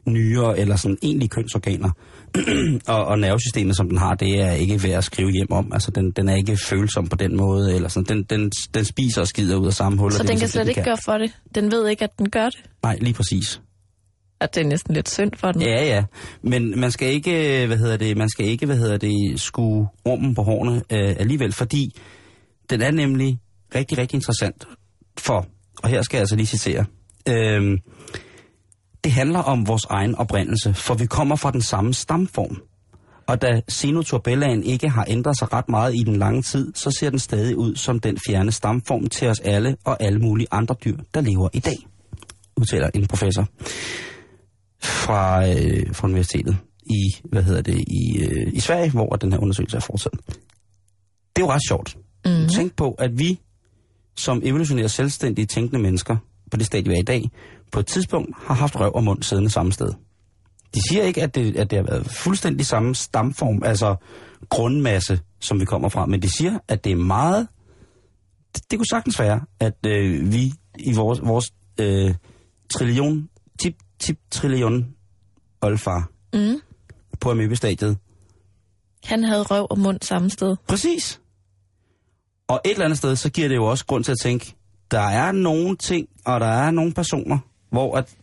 [0.09, 1.89] nyere eller sådan egentlige kønsorganer.
[2.87, 5.73] og, og nervesystemet, som den har, det er ikke værd at skrive hjem om.
[5.73, 8.17] Altså, den, den er ikke følsom på den måde, eller sådan.
[8.17, 10.11] Den, den, den spiser og skider ud af samme hul.
[10.11, 11.31] Så den kan ligesom slet det, ikke gøre for det.
[11.55, 12.63] Den ved ikke, at den gør det.
[12.83, 13.61] Nej, lige præcis.
[14.41, 15.61] At det er næsten lidt synd for den.
[15.61, 16.03] Ja, ja.
[16.43, 17.31] Men man skal ikke,
[17.67, 21.53] hvad hedder det, man skal ikke, hvad hedder det, skue rummen på hårene øh, alligevel,
[21.53, 21.95] fordi
[22.69, 23.39] den er nemlig
[23.75, 24.67] rigtig, rigtig interessant
[25.17, 25.45] for,
[25.83, 26.85] og her skal jeg altså lige citere,
[27.29, 27.77] øh,
[29.03, 32.61] det handler om vores egen oprindelse, for vi kommer fra den samme stamform.
[33.27, 37.09] Og da Xenoturbellaen ikke har ændret sig ret meget i den lange tid, så ser
[37.09, 40.97] den stadig ud som den fjerne stamform til os alle og alle mulige andre dyr,
[41.13, 41.77] der lever i dag,
[42.57, 43.47] udtaler en professor
[44.83, 49.39] fra, øh, fra universitetet i, hvad hedder det, i, øh, i Sverige, hvor den her
[49.39, 50.19] undersøgelse er foretaget.
[51.35, 51.97] Det er jo ret sjovt.
[52.25, 52.47] Mm.
[52.47, 53.39] Tænk på, at vi
[54.15, 56.17] som evolutionære selvstændige tænkende mennesker,
[56.51, 57.29] på det stadie, vi er i dag,
[57.71, 59.93] på et tidspunkt har haft røv og mund siddende samme sted.
[60.75, 63.95] De siger ikke, at det, at det har været fuldstændig samme stamform, altså
[64.49, 67.47] grundmasse, som vi kommer fra, men de siger, at det er meget...
[68.55, 72.13] Det, det kunne sagtens være, at øh, vi i vores, vores øh,
[72.73, 73.29] trillion,
[73.61, 74.87] tip, tip trillion
[75.61, 76.61] olfar Mm.
[77.19, 77.97] på amøbestadiet.
[79.03, 80.55] Han havde røv og mund samme sted.
[80.67, 81.21] Præcis.
[82.47, 84.55] Og et eller andet sted, så giver det jo også grund til at tænke,
[84.91, 87.37] der er nogle ting, og der er nogle personer,
[87.71, 88.15] hvor at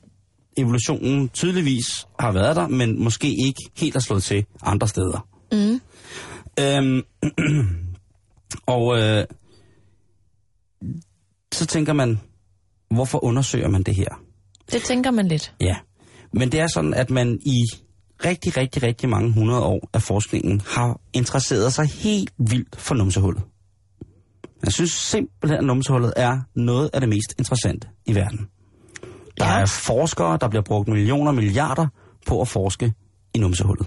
[0.57, 5.29] evolutionen tydeligvis har været der, men måske ikke helt har slået til andre steder.
[5.53, 5.81] Mm.
[6.61, 7.03] Øhm,
[8.77, 9.25] og øh,
[11.55, 12.21] så tænker man,
[12.91, 14.23] hvorfor undersøger man det her?
[14.73, 15.55] Det tænker man lidt.
[15.61, 15.77] Ja,
[16.33, 17.65] men det er sådan, at man i
[18.25, 23.43] rigtig, rigtig, rigtig mange hundrede år af forskningen har interesseret sig helt vildt for numsehullet.
[24.65, 28.49] Jeg synes simpelthen, at numsehullet er noget af det mest interessante i verden.
[29.41, 29.61] Der Ja.
[29.61, 31.87] er forskere, der bliver brugt millioner og milliarder
[32.27, 32.93] på at forske
[33.35, 33.87] i numsehullet.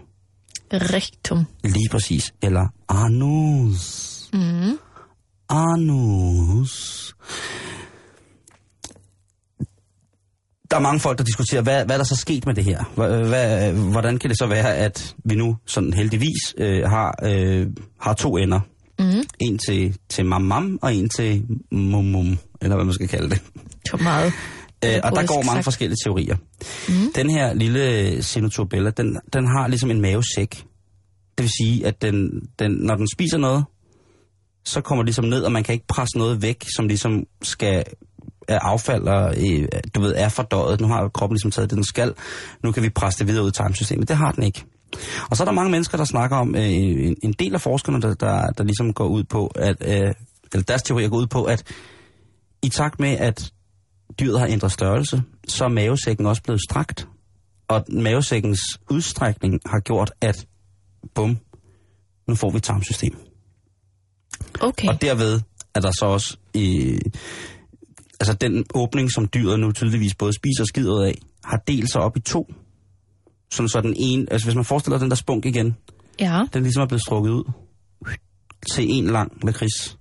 [0.74, 1.46] Rigtum.
[1.64, 2.34] Lige præcis.
[2.42, 4.30] Eller anus.
[4.34, 4.78] Mm.
[5.50, 7.16] Anus.
[10.72, 12.80] Der er mange folk, der diskuterer, hvad, hvad er der så sket med det her?
[12.84, 17.68] Hva- Hvad, hvordan kan det så være, at vi nu sådan heldigvis øh, har, øh,
[18.02, 18.60] har to ender?
[19.00, 19.24] Mm.
[19.40, 23.42] En til, til mam og en til mum mum, eller hvad man skal kalde det.
[23.84, 24.34] Det var meget.
[24.86, 25.64] Øh, og der går mange sagt.
[25.64, 26.36] forskellige teorier.
[26.90, 27.14] Mm.
[27.16, 30.52] Den her lille Xenoturbella, den, den har ligesom en mavesæk.
[31.38, 33.66] Det vil sige, at den, den, når den spiser noget,
[34.66, 37.84] så kommer det ligesom ned, og man kan ikke presse noget væk, som ligesom skal
[38.48, 40.82] er affald og, øh, du ved, er fordøjet.
[40.82, 42.14] Nu har kroppen ligesom taget det, den skal.
[42.64, 44.08] Nu kan vi presse det videre ud i tarmsystemet.
[44.08, 44.66] Det har den ikke.
[45.30, 48.02] Og så er der mange mennesker, der snakker om, øh, en, en del af forskerne,
[48.02, 50.14] der, der, der ligesom går ud på, at, øh,
[50.54, 51.64] eller deres teorier går ud på, at
[52.62, 53.52] i takt med, at
[54.20, 57.08] dyret har ændret størrelse, så er mavesækken også blevet strakt.
[57.68, 60.48] Og mavesækkens udstrækning har gjort, at
[61.16, 61.38] bum,
[62.28, 63.18] nu får vi et tarmsystem.
[64.62, 64.88] Okay.
[64.88, 65.42] Og derved
[65.76, 66.98] er der så også i,
[68.20, 71.92] altså den åbning, som dyret nu tydeligvis både spiser og skider ud af, har delt
[71.92, 72.54] sig op i to.
[73.52, 75.76] Sådan så den ene, altså hvis man forestiller den der spunk igen,
[76.20, 76.44] Ja.
[76.54, 77.52] den ligesom er blevet strukket ud
[78.74, 79.98] til en lang lakrids,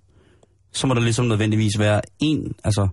[0.72, 2.88] så må der ligesom nødvendigvis være en, altså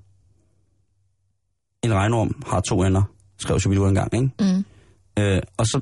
[1.83, 3.03] en regnorm har to ender,
[3.39, 4.29] skrev Shubidua engang, ikke?
[4.39, 4.65] Mm.
[5.23, 5.81] Øh, og så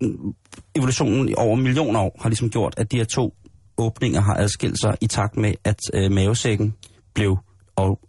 [0.00, 0.34] mm,
[0.74, 3.34] evolutionen i over millioner år har ligesom gjort, at de her to
[3.78, 6.74] åbninger har adskilt sig i takt med, at øh, mavesækken
[7.14, 7.38] blev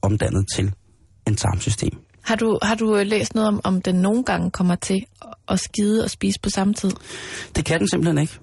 [0.02, 0.74] omdannet til
[1.28, 1.98] en tarmsystem.
[2.21, 5.28] Har du, har du øh, læst noget om, om den nogle gange kommer til at-
[5.50, 6.91] at skide og spise på samme tid?
[7.56, 8.39] Det kan den simpelthen ikke.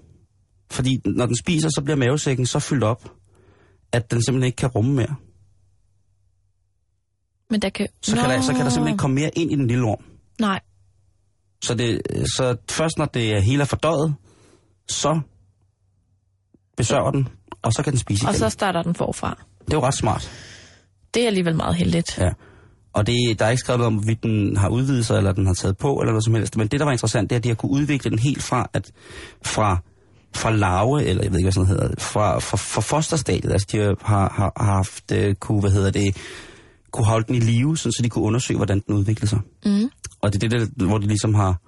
[0.70, 3.12] Fordi når den spiser, så bliver mavesækken så fyldt op,
[3.92, 5.14] at den simpelthen ikke kan rumme mere.
[7.52, 7.88] Men der kan...
[8.02, 10.04] Så, kan der, så kan der simpelthen ikke komme mere ind i den lille orm.
[10.40, 10.60] Nej.
[11.64, 12.02] Så, det,
[12.36, 14.14] så først når det er hele er fordøjet,
[14.88, 15.20] så
[16.76, 17.28] besørger den,
[17.62, 18.38] og så kan den spise Og igen.
[18.38, 19.38] så starter den forfra.
[19.64, 20.30] Det er jo ret smart.
[21.14, 22.18] Det er alligevel meget heldigt.
[22.18, 22.30] Ja.
[22.92, 25.46] Og det, der er ikke skrevet noget om, hvorvidt den har udvidet sig, eller den
[25.46, 26.56] har taget på, eller noget som helst.
[26.56, 28.70] Men det, der var interessant, det er, at de har kunne udvikle den helt fra,
[28.72, 28.92] at
[29.44, 29.78] fra,
[30.34, 33.52] fra larve, eller jeg ved ikke, hvad sådan hedder, fra, fra, fra fosterstadiet.
[33.52, 36.16] Altså, de har, har, har haft, øh, kunne, hvad hedder det,
[36.92, 39.40] kunne holde den i live, sådan, så de kunne undersøge, hvordan den udviklede sig.
[39.64, 39.90] Mm.
[40.20, 41.60] Og det er det, der, hvor de ligesom har,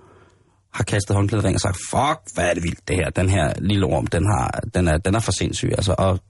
[0.73, 3.53] har kastet håndklædet ring og sagt, fuck, hvad er det vildt det her, den her
[3.59, 5.71] lille orm, den, har, den, er, den er for sindssyg.
[5.73, 6.21] Altså, og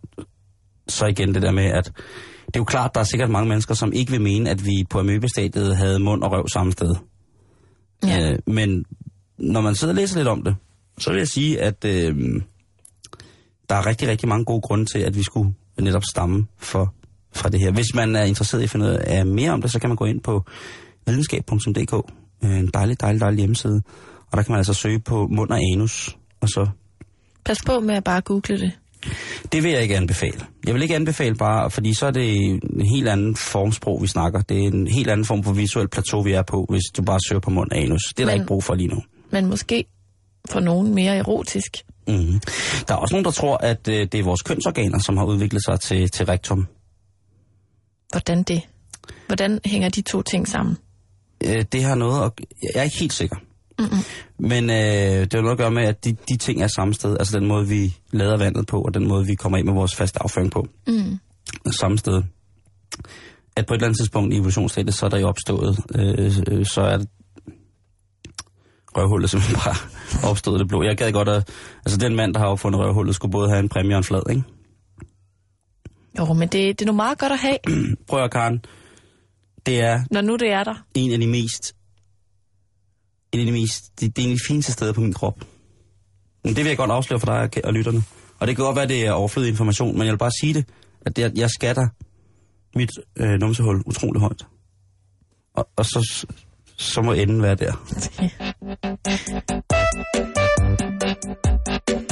[0.88, 1.84] så igen det der med, at
[2.46, 4.84] det er jo klart, der er sikkert mange mennesker, som ikke vil mene, at vi
[4.90, 6.94] på amøbestadiet havde mund og røv samme sted.
[8.06, 8.30] Ja.
[8.30, 8.84] Øh, men
[9.38, 10.56] når man sidder og læser lidt om det,
[10.98, 12.42] så vil jeg sige, at øh,
[13.68, 16.94] der er rigtig, rigtig mange gode grunde til, at vi skulle netop stamme for,
[17.34, 17.72] for det her.
[17.72, 19.96] Hvis man er interesseret i at finde ud af mere om det, så kan man
[19.96, 20.44] gå ind på
[21.06, 22.10] videnskab.dk
[22.44, 23.82] Øh, en dejlig, dejlig, dejlig hjemmeside.
[24.32, 26.16] Og der kan man altså søge på mund og anus.
[26.40, 26.66] Og så...
[27.44, 28.72] Pas på med at bare google det.
[29.52, 30.40] Det vil jeg ikke anbefale.
[30.66, 32.60] Jeg vil ikke anbefale bare, fordi så er det en
[32.94, 34.40] helt anden formsprog, vi snakker.
[34.40, 37.18] Det er en helt anden form for visuel plateau, vi er på, hvis du bare
[37.28, 38.02] søger på mund og anus.
[38.16, 39.02] Det er der Men- ikke brug for lige nu.
[39.30, 39.84] Men måske
[40.50, 41.76] for nogen mere erotisk.
[42.08, 42.40] Mm-hmm.
[42.88, 45.64] Der er også nogen, der tror, at øh, det er vores kønsorganer, som har udviklet
[45.64, 46.66] sig til, til rektum.
[48.14, 48.62] Hvordan det?
[49.26, 50.76] Hvordan hænger de to ting sammen?
[51.44, 52.32] Øh, det har noget at...
[52.62, 53.36] Jeg er ikke helt sikker.
[53.78, 53.98] Mm-hmm.
[54.38, 57.16] Men øh, det har noget at gøre med, at de, de ting er samme sted.
[57.18, 59.94] Altså den måde, vi lader vandet på, og den måde, vi kommer ind med vores
[59.94, 60.68] faste afføring på.
[60.86, 61.18] Mm.
[61.70, 62.22] Samme sted.
[63.56, 66.80] At på et eller andet tidspunkt i evolutionsstadiet, så er der jo opstået, øh, så
[66.80, 67.08] er det
[68.96, 69.76] røvhullet simpelthen bare
[70.30, 70.82] opstået det blå.
[70.82, 71.48] Jeg gad godt at...
[71.86, 74.22] Altså den mand, der har opfundet røvhullet, skulle både have en præmie og en flad,
[74.30, 74.42] ikke?
[76.18, 77.58] Jo, men det, det er nu meget godt at have,
[78.08, 78.64] Prøv at Karen.
[79.66, 80.74] Det er når nu det er der.
[80.94, 81.76] en af de mest...
[83.32, 84.00] En af de mest...
[84.00, 85.44] Det, det er en af de fineste steder på min krop.
[86.44, 88.02] Men det vil jeg godt afsløre for dig og lytterne.
[88.38, 90.68] Og det kan godt være, det er overflødig information, men jeg vil bare sige det,
[91.06, 91.88] at det, jeg skatter
[92.76, 94.46] mit øh, numsehul utrolig højt.
[95.54, 96.26] Og, og så,
[96.76, 97.72] så må enden være der.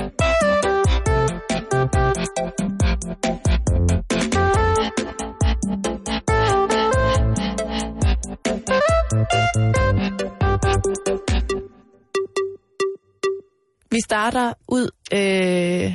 [13.92, 15.94] Vi starter ud øh,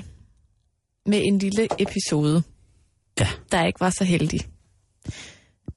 [1.05, 2.43] med en lille episode,
[3.19, 3.27] Ja.
[3.51, 4.39] der ikke var så heldig.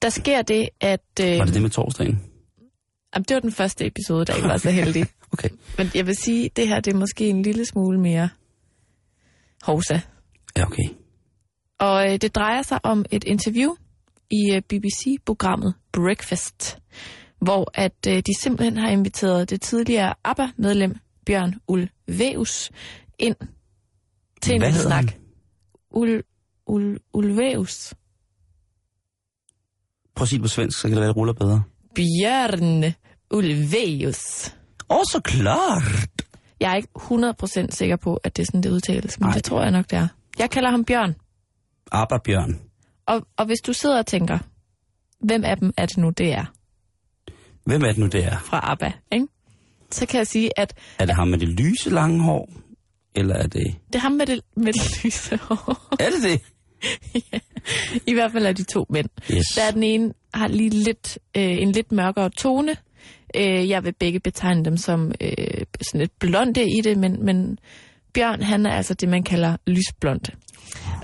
[0.02, 1.00] Der sker det, at...
[1.20, 2.20] Øh, Var det det med torsdagen?
[3.14, 5.06] Jamen, det var den første episode, der ikke var så heldig.
[5.33, 5.48] Okay.
[5.78, 8.28] Men jeg vil sige, at det her det er måske en lille smule mere
[9.62, 10.00] hovsa.
[10.56, 10.88] Ja, okay.
[11.80, 13.74] Og øh, det drejer sig om et interview
[14.30, 16.78] i øh, BBC-programmet Breakfast,
[17.40, 20.96] hvor at øh, de simpelthen har inviteret det tidligere ABBA-medlem
[21.30, 22.70] Bjørn Ulveus
[23.18, 23.36] ind
[24.42, 25.04] til en Hvad snak.
[25.04, 25.20] han?
[25.90, 26.22] Ul,
[26.66, 27.94] ul, Ulveus.
[30.14, 31.62] Prøv at sige det på svensk, så kan det være, det ruller bedre.
[31.94, 32.94] Bjørn
[33.30, 34.54] Ulveus.
[34.90, 35.82] Åh, så klart!
[36.60, 36.88] Jeg er ikke
[37.66, 39.34] 100% sikker på, at det er sådan, det udtales, men Ej.
[39.34, 40.08] det tror jeg nok, det er.
[40.38, 41.14] Jeg kalder ham Bjørn.
[41.92, 42.60] Abba Bjørn.
[43.06, 44.38] Og, og hvis du sidder og tænker,
[45.20, 46.44] hvem af dem er det nu, det er
[47.64, 48.38] Hvem er det nu, det er?
[48.38, 49.26] fra ABBA, ikke?
[49.92, 52.50] Så kan jeg sige, at Er det ham med det lyse lange hår?
[53.14, 53.74] Eller er det...
[53.87, 55.94] det er ham med det, med det lyse hår.
[56.00, 56.40] Er det det?
[58.11, 59.09] I hvert fald er de to mænd.
[59.33, 59.44] Yes.
[59.57, 62.76] Der er den ene har lige lidt, øh, en lidt mørkere tone.
[63.37, 65.31] Øh, jeg vil begge betegne dem som øh,
[65.83, 67.59] sådan lidt blonde i det, men, men
[68.14, 70.20] Bjørn, han er altså det, man kalder lysblond.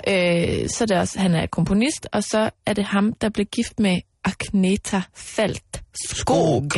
[0.09, 3.47] Øh, så er det også, han er komponist, og så er det ham, der blev
[3.47, 6.71] gift med Agneta Falt Skog.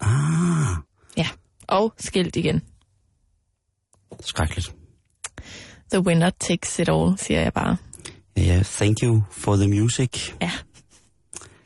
[0.00, 0.93] Ah, Ja,
[1.68, 2.62] og skilt igen.
[4.20, 4.74] skrækkeligt.
[5.92, 7.76] The winner takes it all, siger jeg bare.
[8.36, 10.32] Ja, ja, thank you for the music.
[10.42, 10.50] Ja.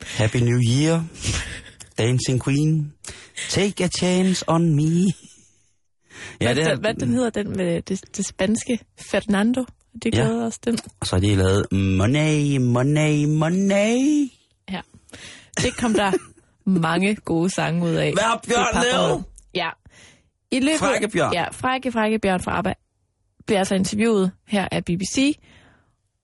[0.01, 1.03] Happy New Year.
[1.97, 2.93] Dancing Queen.
[3.49, 4.83] Take a chance on me.
[6.41, 8.79] Ja, det hvad, er, hvad den hedder, den med det, det spanske?
[9.11, 9.65] Fernando?
[10.03, 10.21] Det Ja.
[10.21, 10.77] glæder os den.
[10.99, 14.29] Og så har de lavet Money, Money, Money.
[14.71, 14.81] Ja.
[15.57, 16.11] Det kom der
[16.69, 18.13] mange gode sange ud af.
[18.13, 19.23] Hvad har Bjørn lavet?
[19.55, 19.69] Ja.
[20.51, 21.33] I løbet, Frække Bjørn.
[21.33, 22.73] Ja, Frække, Frække Bjørn fra ABBA
[23.45, 25.39] bliver altså interviewet her af BBC.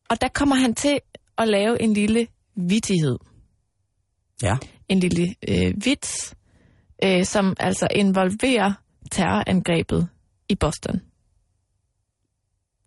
[0.10, 1.00] Og der kommer han til
[1.38, 3.18] at lave en lille vittighed.
[4.44, 4.58] Ja.
[4.90, 6.36] En lille øh, vits,
[7.04, 8.74] øh, som altså involverer
[9.12, 10.08] terrorangrebet
[10.50, 11.02] i Boston.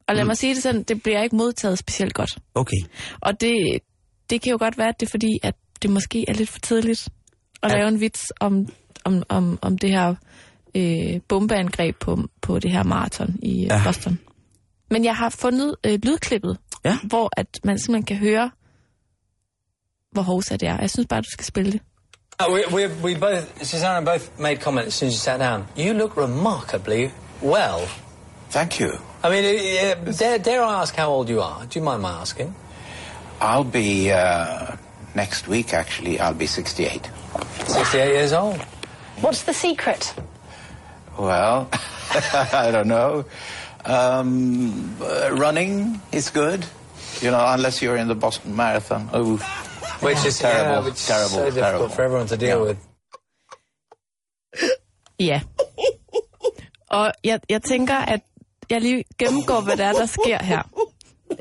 [0.09, 0.27] Og lad Mm.
[0.27, 2.39] mig sige det sådan, det bliver ikke modtaget specielt godt.
[2.55, 2.77] Okay.
[3.21, 3.79] Og det,
[4.31, 6.59] det kan jo godt være, at det er fordi, at det måske er lidt for
[6.59, 7.09] tidligt
[7.63, 7.77] at Ja.
[7.77, 8.69] lave en vits om,
[9.05, 10.15] om, om, om det her
[10.75, 13.77] øh, bombeangreb på, på det her maraton i Ja.
[13.77, 13.83] ja.
[13.85, 14.19] Boston.
[14.91, 16.99] Men jeg har fundet øh, lydklippet, Ja.
[17.05, 18.51] hvor at man simpelthen kan høre,
[20.13, 20.77] hvor hovsa det er.
[20.81, 21.81] Jeg synes bare, du skal spille det.
[22.49, 25.41] Uh, we, we, we both, Susanna and both made comments as soon as you sat
[25.41, 25.65] down.
[25.79, 27.09] You look remarkably
[27.43, 27.89] well.
[28.51, 28.91] Thank you.
[29.25, 31.67] I mean, uh, dare, dare I ask how old you are?
[31.67, 32.55] Do you mind my asking?
[33.41, 34.77] I'll be, uh,
[35.15, 37.11] next week actually, I'll be 68.
[37.67, 38.61] 68 years old.
[39.21, 40.15] What's the secret?
[41.19, 41.69] Well,
[42.53, 43.25] I don't know.
[43.85, 46.65] Um, uh, running is good,
[47.23, 49.09] you know, unless you're in the Boston Marathon.
[49.13, 49.39] Oh,
[50.03, 51.89] Which is Terrible, yeah, which is terrible, so difficult terrible.
[51.89, 52.67] for everyone to deal Yeah.
[52.69, 52.79] with.
[55.21, 55.41] Ja.
[56.91, 58.21] Og jeg, jeg tænker, at
[58.71, 60.63] jeg lige gennemgår, hvad der er, der sker her.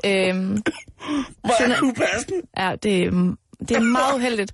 [0.04, 0.62] Øhm,
[1.44, 2.34] Hvor er du passen?
[2.58, 3.34] ja, det, er-
[3.68, 4.52] det er meget uheldigt.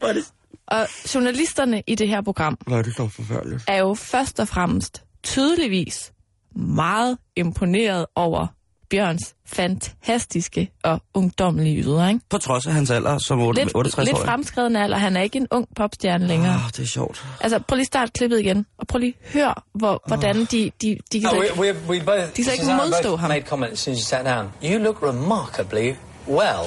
[0.66, 3.64] Og journalisterne i det her program Nej, det er forfærdeligt.
[3.68, 6.12] er jo først og fremmest tydeligvis
[6.56, 8.46] meget imponeret over
[8.90, 12.20] Bjørns fantastiske og ungdommelige yder, ikke?
[12.30, 14.24] På trods af hans alder som 8, Lidt, 68 lidt år.
[14.24, 14.96] fremskreden alder.
[14.96, 16.54] Han er ikke en ung popstjerne længere.
[16.54, 17.24] Ah, det er sjovt.
[17.40, 20.70] Altså, prøv lige at starte klippet igen, og prøv lige at høre, hvor, hvordan de,
[20.82, 23.28] de, de kan Oh, ikke- we, we both, De kan ikke modstå ham.
[23.30, 24.48] made comments as soon as you sat down.
[24.64, 25.92] You look remarkably
[26.28, 26.66] well.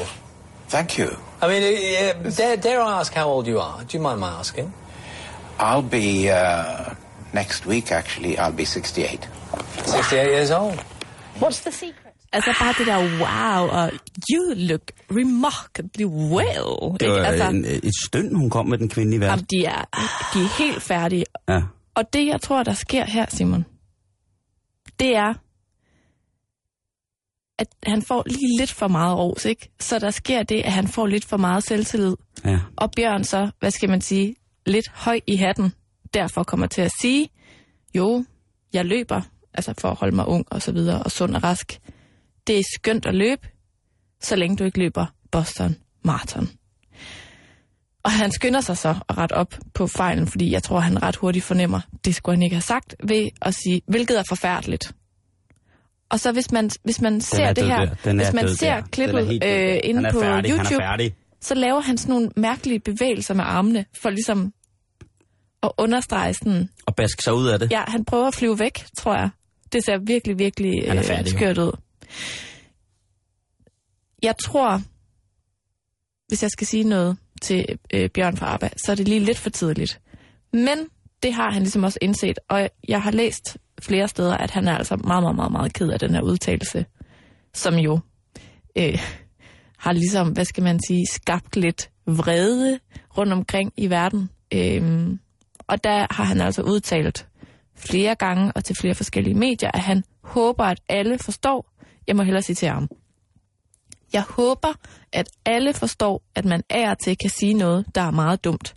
[0.70, 1.08] Thank you.
[1.44, 3.84] I mean, uh, dare, dare I ask how old you are?
[3.84, 4.74] Do you mind my asking?
[5.60, 6.94] I'll be, uh,
[7.40, 9.30] next week actually, I'll be 68.
[9.86, 10.80] 68 years old.
[11.42, 12.04] What's the secret?
[12.34, 13.92] Altså bare det der wow, og
[14.32, 16.94] you look remarkably well.
[16.94, 17.14] Det ikke?
[17.14, 19.30] var Altså, en, et støn, hun kom med den kvindelige vært.
[19.30, 19.84] jamen, de, er,
[20.34, 21.26] de er helt færdige.
[21.50, 21.62] Ja.
[21.96, 23.66] Og det, jeg tror, der sker her, Simon,
[25.00, 25.34] det er,
[27.60, 29.70] at han får lige lidt for meget ros, ikke?
[29.80, 32.16] Så der sker det, at han får lidt for meget selvtillid.
[32.46, 32.60] ja.
[32.78, 35.74] Og Bjørn så, hvad skal man sige, lidt høj i hatten,
[36.14, 37.30] derfor kommer til at sige,
[37.96, 38.26] jo,
[38.74, 39.22] jeg løber,
[39.54, 41.80] altså for at holde mig ung og så videre, og sund og rask.
[42.48, 43.48] Det er skønt at løbe,
[44.22, 46.50] så længe du ikke løber Boston Marathon.
[48.04, 51.16] Og han skynder sig så at rette op på fejlen, fordi jeg tror, han ret
[51.16, 54.96] hurtigt fornemmer, det skulle han ikke have sagt, ved at sige, hvilket er forfærdeligt.
[56.10, 58.76] Og så hvis man, hvis man ser er det her, er hvis man ser der.
[58.76, 60.84] Er klippet øh, inde på færdig, YouTube,
[61.42, 64.54] så laver han sådan nogle mærkelige bevægelser med armene, for ligesom
[65.64, 67.72] at understrege sådan, Og baske sig ud af det.
[67.72, 69.30] ja, han prøver at flyve væk, tror jeg.
[69.72, 71.72] Det ser virkelig, virkelig Han er øh, færdig, skørt ud.
[74.24, 74.82] Jeg tror,
[76.28, 79.38] hvis jeg skal sige noget til øh, Bjørn fra ABBA, så er det lige lidt
[79.38, 80.02] for tidligt.
[80.54, 80.78] Men
[81.24, 84.78] det har han ligesom også indset, og jeg har læst flere steder, at han er
[84.78, 86.86] altså meget, meget, meget, meget ked af den her udtalelse,
[87.54, 88.00] som jo
[88.78, 89.00] øh,
[89.78, 92.80] har ligesom, hvad skal man sige, skabt lidt vrede
[93.18, 94.30] rundt omkring i verden.
[94.54, 95.20] Øhm,
[95.68, 97.28] og der har han altså udtalt
[97.76, 101.72] flere gange og til flere forskellige medier, at han håber, at alle forstår,
[102.08, 102.90] jeg må hellere citere ham,
[104.14, 104.74] jeg håber,
[105.12, 108.76] at alle forstår, at man af og til kan sige noget, der er meget dumt.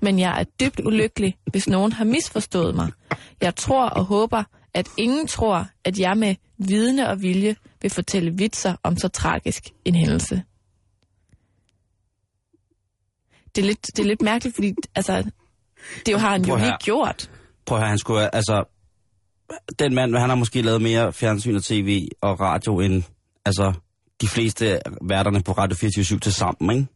[0.00, 2.92] Men jeg er dybt ulykkelig, hvis nogen har misforstået mig.
[3.40, 8.36] Jeg tror og håber, at ingen tror, at jeg med vidne og vilje vil fortælle
[8.36, 10.42] vitser om så tragisk en hændelse.
[13.54, 15.30] Det er lidt, det er lidt mærkeligt, fordi altså,
[16.06, 16.76] det har han jo her.
[16.84, 17.30] gjort.
[17.66, 18.64] Prøv at høre, han skulle, altså,
[19.78, 23.02] den mand, han har måske lavet mere fjernsyn og tv og radio end,
[23.46, 23.72] altså,
[24.20, 26.86] de fleste værterne på Radio 24 til sammen, ikke?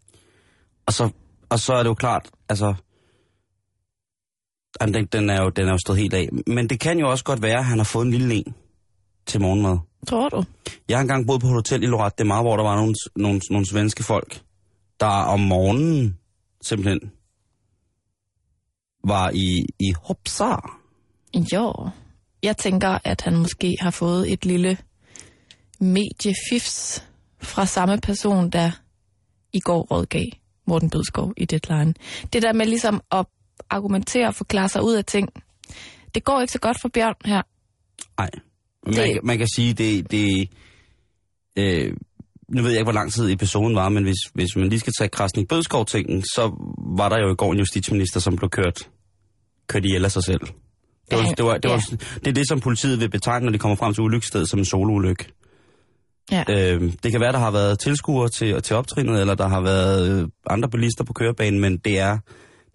[0.87, 1.11] Og så,
[1.49, 2.75] og så er det jo klart, altså,
[4.81, 6.29] jamen, den, den, er jo, den er jo stået helt af.
[6.47, 8.55] Men det kan jo også godt være, at han har fået en lille en
[9.27, 9.79] til morgenmad.
[10.07, 10.45] Tror du?
[10.89, 13.41] Jeg har engang boet på et hotel i Lorette det hvor der var nogle, nogle,
[13.51, 14.41] nogle svenske folk,
[15.01, 16.19] der om morgenen
[16.63, 17.11] simpelthen
[19.07, 20.81] var i, i hopsar.
[21.53, 21.89] Jo.
[22.43, 24.79] Jeg tænker, at han måske har fået et lille
[25.81, 27.05] mediefifs
[27.43, 28.71] fra samme person, der
[29.53, 30.25] i går rådgav
[30.67, 31.95] Morten Bødskov i Deadline.
[32.33, 33.27] Det der med ligesom at
[33.71, 35.29] argumentere og forklare sig ud af ting,
[36.15, 37.43] det går ikke så godt for Bjørn her.
[38.19, 38.31] Nej.
[38.87, 39.25] Man, Det- det...
[39.25, 40.11] man kan sige, det...
[40.11, 40.51] det
[41.57, 41.97] øh,
[42.49, 44.93] nu ved jeg ikke, hvor lang tid episoden var, men hvis, hvis man lige skal
[44.99, 46.43] tage Krasnik Bødskov-tingen, så
[46.97, 48.91] var der jo i går en justitsminister, som blev kørt,
[49.67, 50.41] kørt ihjel af sig selv.
[51.11, 51.97] Det, var, det, var, det, var, ja.
[52.21, 54.65] det er det, som politiet vil betegne, når de kommer frem til ulykkesstedet som en
[54.65, 55.25] soloulykke.
[56.33, 56.45] Ja.
[56.49, 60.23] Øh, det kan være, der har været tilskuere til, til optrinet, eller der har været
[60.23, 62.19] øh, andre bilister på kørebanen, men det er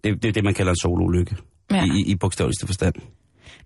[0.03, 1.35] det, det, er det man kalder en soloulykke
[1.71, 1.83] Ja.
[1.83, 2.93] i, i, i bogstaveligste forstand.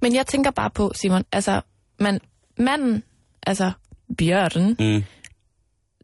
[0.01, 1.61] Men jeg tænker bare på, Simon, altså
[1.99, 2.19] man,
[2.59, 3.03] manden,
[3.43, 3.71] altså
[4.17, 5.03] Bjørn, Mm.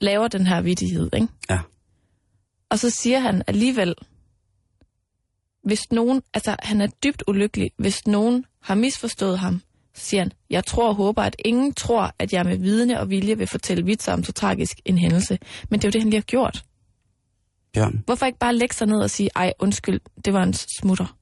[0.01, 1.27] laver den her vidighed, ikke?
[1.49, 1.59] Ja.
[2.69, 3.95] Og så siger han alligevel,
[5.63, 9.61] hvis nogen, altså han er dybt ulykkelig, hvis nogen har misforstået ham,
[9.93, 13.09] så siger han, jeg tror og håber, at ingen tror, at jeg med vidne og
[13.09, 15.39] vilje vil fortælle vitser om så tragisk en hændelse.
[15.69, 16.63] Men det er jo det, han lige har gjort.
[17.73, 21.17] Bjørn, Hvorfor ikke bare lægge sig ned og sige, ej, undskyld, det var en smutter.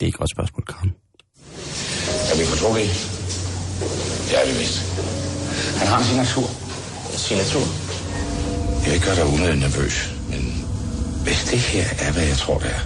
[0.00, 0.92] det er ikke et godt spørgsmål, Karen.
[2.30, 2.90] Er vi fortrolige?
[4.28, 4.78] Det er vi vist.
[5.78, 6.48] Han har en signatur.
[7.26, 7.66] Signatur.
[8.80, 10.13] Jeg vil ikke gøre dig unødigt nervøs,
[11.26, 12.82] hvis det her er, hvad jeg tror, det er,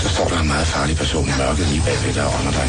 [0.00, 2.66] så står der en meget farlig person i mørket lige bagved dig og under dig.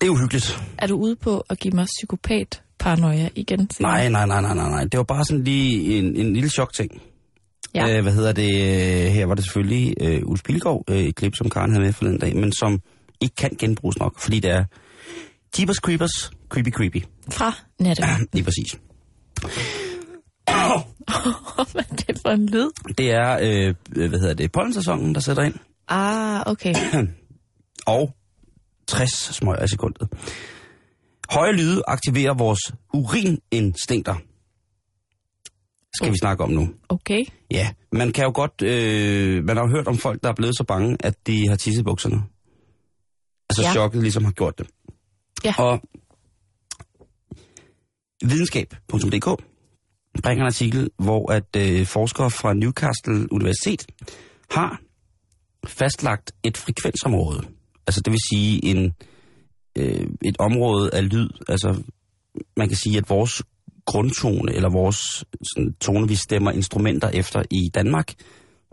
[0.00, 0.60] Det er uhyggeligt.
[0.78, 3.68] Er du ude på at give mig psykopat paranoia igen?
[3.80, 4.84] Nej, nej, nej, nej, nej, nej.
[4.84, 7.02] Det var bare sådan lige en, en lille chokting.
[7.74, 7.96] Ja.
[7.96, 8.54] Øh, hvad hedder det?
[8.54, 11.92] øh, Her var det selvfølgelig øh, Ulf Pilgaard, øh, et klip, som Karen havde med
[11.92, 12.80] forleden dag, men som
[13.20, 14.64] ikke kan genbruges nok, fordi det er
[15.58, 17.02] Jeepers Creepers, Creepy Creepy.
[17.30, 18.04] Fra natten.
[18.32, 18.78] Lige præcis.
[21.72, 22.70] Hvad er det for en lyd?
[22.98, 23.74] Det er, øh,
[24.08, 25.54] hvad hedder det, pollensæsonen, der sætter ind.
[25.88, 26.74] Ah, okay.
[27.86, 28.14] og
[28.86, 30.08] 60 smøger i sekundet.
[31.30, 32.60] Høje lyde aktiverer vores
[32.94, 34.14] urininstinkter.
[35.94, 36.68] Skal vi snakke om nu.
[36.88, 37.24] Okay.
[37.50, 40.56] Ja, man kan jo godt, øh, man har jo hørt om folk, der er blevet
[40.56, 42.22] så bange, at de har tisset bukserne.
[43.50, 43.72] Altså ja.
[43.72, 44.66] chokket ligesom har gjort det.
[45.44, 45.54] Ja.
[45.58, 45.80] Og
[48.24, 49.44] videnskab.dk
[50.22, 53.86] bringer en artikel, hvor at øh, forskere fra Newcastle Universitet
[54.50, 54.80] har
[55.66, 57.42] fastlagt et frekvensområde.
[57.86, 58.92] Altså det vil sige en,
[59.78, 61.28] øh, et område af lyd.
[61.48, 61.82] Altså
[62.56, 63.42] man kan sige, at vores
[63.86, 68.14] grundtone, eller vores sådan, tone, vi stemmer instrumenter efter i Danmark,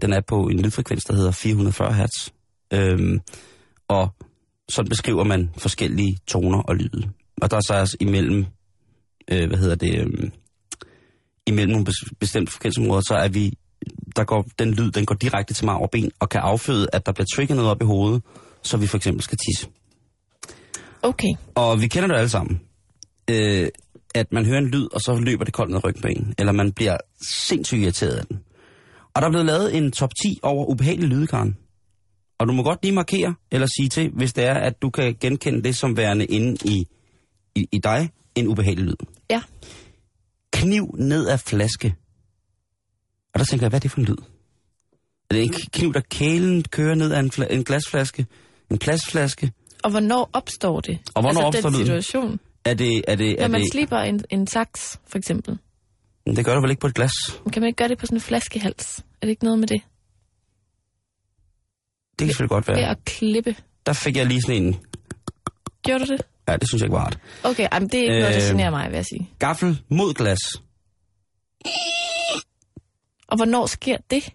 [0.02, 2.32] den er på en lydfrekvens, der hedder 440 Hz.
[2.74, 3.20] Øhm,
[3.88, 4.10] og
[4.70, 7.10] sådan beskriver man forskellige toner og lyde.
[7.41, 8.46] Og der er så altså imellem,
[9.32, 10.30] øh, hvad hedder det, øh,
[11.48, 13.54] imellem nogle bes- bestemte frekvensområder, så er vi,
[14.16, 17.06] der går den lyd, den går direkte til marv og ben, og kan afføde, at
[17.06, 18.24] der bliver trigget noget op i hovedet,
[18.62, 19.68] så vi for eksempel skal tisse.
[21.02, 21.34] Okay.
[21.56, 22.62] Og vi kender det alle sammen.
[23.30, 23.68] Øh,
[24.16, 26.34] at man hører en lyd, og så løber det koldt ned ryggen på en.
[26.38, 28.40] Eller man bliver sindssygt irriteret af den.
[29.14, 31.58] Og der er blevet lavet en top 10 over ubehagelige lyde, Karen.
[32.40, 35.16] Og du må godt lige markere, eller sige til, hvis det er, at du kan
[35.20, 36.88] genkende det som værende inde i,
[37.56, 38.96] i, i dig, en ubehagelig lyd.
[39.30, 39.42] Ja.
[40.52, 41.96] Kniv ned af flaske.
[43.34, 44.16] Og der tænker jeg, hvad er det for en lyd?
[45.30, 48.26] Er det en kniv, der kælen kører ned af en, fla- en glasflaske?
[48.72, 49.52] En plastflaske?
[49.84, 51.00] Og hvornår opstår det?
[51.16, 51.86] Og hvornår altså, opstår den lyden?
[52.04, 52.40] situation.
[52.66, 55.58] Er det, er det, Når er man det, slipper en, en saks, for eksempel.
[56.28, 57.12] Det gør du vel ikke på et glas?
[57.54, 58.98] Kan man ikke gøre det på sådan en flaskehals?
[59.00, 59.82] Er det ikke noget med det?
[62.20, 62.90] Det kan selvfølgelig godt Ved være.
[62.90, 63.56] at klippe.
[63.86, 64.76] Der fik jeg lige sådan en...
[65.84, 66.22] Gjorde du det?
[66.48, 67.20] Ja, det synes jeg ikke var rart.
[67.43, 68.20] Okay, ej, men det er ikke øh...
[68.22, 68.52] noget, der Øh.
[68.52, 69.30] generer mig, vil jeg sige.
[69.39, 70.39] Gaffel mod glas.
[73.28, 74.34] Og hvornår sker det?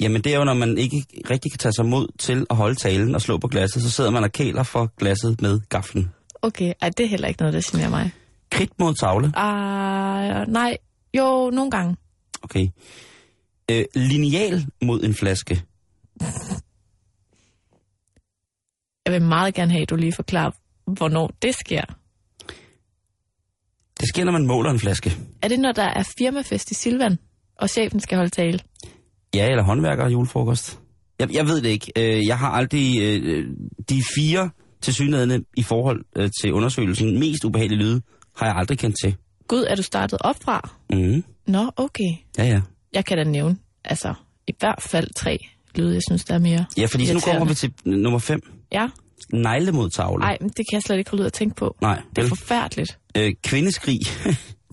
[0.00, 2.74] Jamen det er jo, når man ikke rigtig kan tage sig mod til at holde
[2.74, 6.10] talen og slå på glasset, så sidder man og kæler for glasset med gaflen.
[6.42, 8.10] Okay, ej, det er heller ikke noget, der generer mig.
[8.50, 9.32] Kridt mod tavle.
[9.36, 10.76] Ah, nej,
[11.16, 11.96] jo, nogle gange.
[12.42, 12.68] Okay.
[13.70, 15.62] Øh, lineal mod en flaske.
[19.06, 20.50] Jeg vil meget gerne have, at du lige forklarer,
[20.92, 21.84] hvornår det sker.
[24.00, 25.16] Det sker, når man måler en flaske.
[25.42, 27.18] Er det, når der er firmafest i Silvan,
[27.58, 28.58] og chefen skal holde tale?
[29.34, 30.78] Ja, eller håndværker julefrokost.
[31.18, 31.92] Jeg, jeg ved det ikke.
[31.96, 33.00] Øh, Jeg har aldrig...
[33.02, 33.46] øh,
[33.88, 38.02] De fire tilsyneladende i forhold øh, til undersøgelsen mest ubehagelige lyde,
[38.36, 39.16] har jeg aldrig kendt til.
[39.48, 40.70] Gud, er du startet op fra?
[40.92, 41.24] Mm.
[41.46, 42.12] Nå, okay.
[42.38, 42.60] Ja, ja.
[42.92, 44.14] Jeg kan da nævne, altså,
[44.46, 45.38] i hvert fald tre
[45.74, 48.40] lyde, jeg synes, der er mere Ja, fordi så nu kommer vi til nummer 5.
[48.72, 48.88] Ja,
[49.32, 50.24] Negle mod tavle.
[50.24, 51.76] ej, men det kan jeg slet ikke holde ud at tænke på.
[51.80, 52.28] Nej, Det er vel?
[52.28, 52.98] forfærdeligt.
[53.16, 53.98] Øh, kvindeskrig.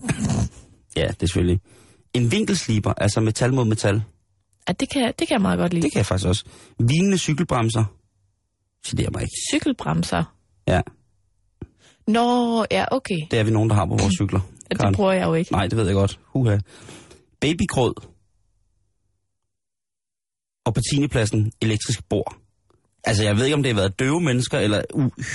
[0.96, 1.60] ja, det er selvfølgelig.
[2.14, 4.02] En vinkelsliber, altså metal mod metal.
[4.68, 5.82] Ja, det kan, det kan jeg meget godt lide.
[5.82, 6.44] Det kan jeg faktisk også.
[6.78, 7.84] Vinende cykelbremser.
[8.86, 9.32] Generer mig ikke.
[9.52, 10.24] Cykelbremser.
[10.66, 10.80] Ja,
[12.06, 13.18] Nå, ja, okay.
[13.30, 14.40] det er vi nogen, der har på vores cykler.
[14.70, 14.92] Ja, Karen.
[14.92, 15.52] det bruger jeg jo ikke.
[15.52, 16.20] Nej, det ved jeg godt.
[16.24, 16.58] Huha.
[17.40, 17.94] Babygrød.
[20.66, 22.36] Og på tiendepladsen elektrisk bord.
[23.08, 24.82] Altså, jeg ved ikke, om det har været døve mennesker, eller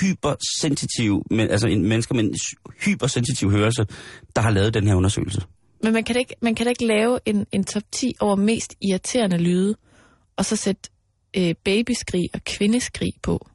[0.02, 2.36] hypersensitive, men, altså en, mennesker med en
[2.86, 3.86] hypersensitiv hørelse,
[4.36, 5.42] der har lavet den her undersøgelse.
[5.84, 8.36] Men man kan da ikke, man kan da ikke lave en, en top 10 over
[8.36, 9.76] mest irriterende lyde,
[10.38, 10.90] og så sætte
[11.38, 13.48] øh, babyskrig og kvindeskrig på.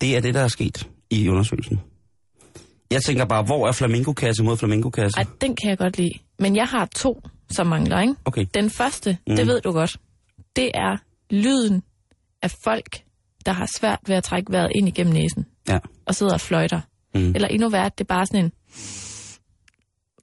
[0.00, 1.80] Det er det, der er sket i undersøgelsen.
[2.90, 5.18] Jeg tænker bare, hvor er flamingokasse mod flamingokasse?
[5.18, 6.18] Ej, den kan jeg godt lide.
[6.38, 8.14] Men jeg har to, som mangler, ikke?
[8.24, 8.46] Okay.
[8.54, 9.18] Den første.
[9.26, 9.36] Mm.
[9.36, 9.96] det ved du godt,
[10.56, 10.96] det er
[11.30, 11.82] lyden
[12.42, 13.02] af folk,
[13.46, 15.78] der har svært ved at trække vejret ind igennem næsen, Ja.
[16.06, 16.80] og sidder og fløjter.
[17.14, 17.34] Mm.
[17.34, 18.52] Eller endnu værre, det er bare sådan en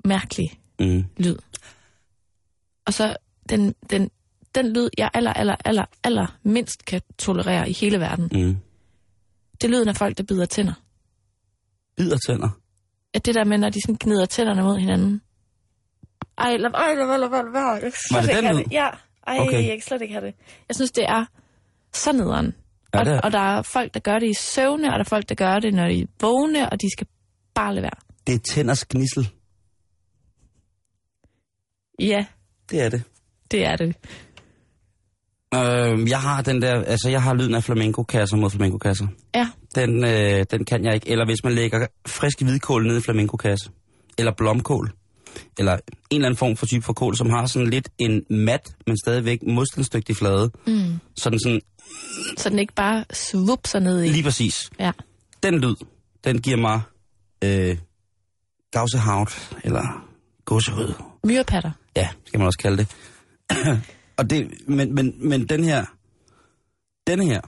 [0.06, 1.06] mærkelig Mm.
[1.18, 1.36] lyd.
[2.86, 3.16] Og så
[3.50, 4.10] den, den,
[4.56, 8.58] den lyd, jeg aller, aller, aller, aller mindst kan tolerere i hele verden, Mm.
[9.62, 10.74] det er lyden af folk, der bider tænder.
[11.98, 12.50] Bider tænder.
[13.14, 15.22] At det der med, når de sådan gnider tænderne mod hinanden.
[16.38, 18.64] Ej, lad, ej, lad, lad, lad, kan Var det ikke den lyd?
[18.64, 18.72] det.
[18.72, 18.90] Ja,
[19.28, 19.54] ej, okay.
[19.68, 20.36] jeg kan slet ikke have det.
[20.68, 21.26] Jeg synes, det er
[21.94, 22.54] så nederen.
[22.94, 25.04] Og, det er- og der er folk, der gør det i søvne, og der er
[25.10, 27.08] folk, der gør det, når de er vågne, og de skal
[27.56, 28.00] bare lade være.
[28.28, 29.30] Det er tænders gnissel.
[32.00, 32.26] Ja,
[32.72, 33.04] Det er det.
[33.52, 33.96] det er det.
[35.54, 39.08] Øh, jeg har den der, altså jeg har lyden af flamenco-kasser mod flamenco-kasser.
[39.36, 41.10] Ja, Den, øh, den kan jeg ikke.
[41.10, 43.70] Eller hvis man lægger frisk hvidkål ned i flamenco-kasse.
[44.18, 44.92] Eller blomkål.
[45.58, 45.80] Eller en
[46.12, 49.40] eller anden form for type for kål, som har sådan lidt en mat, men stadigvæk
[49.44, 50.52] modstandsdygtig flade.
[50.68, 51.00] mm.
[51.18, 51.62] Sådan sådan,
[52.38, 54.10] så den ikke bare svupser ned i.
[54.10, 54.70] lige præcis.
[54.80, 54.92] Ja.
[55.44, 55.76] Den lyd,
[56.24, 56.82] den giver mig
[57.44, 57.78] øh,
[58.72, 60.08] gausehaut, eller
[60.46, 60.94] gåsehud.
[61.24, 61.72] Myrepatter.
[61.96, 62.88] Ja, skal man også kalde det.
[64.20, 65.86] og det men, men, men den her,
[67.08, 67.42] denne her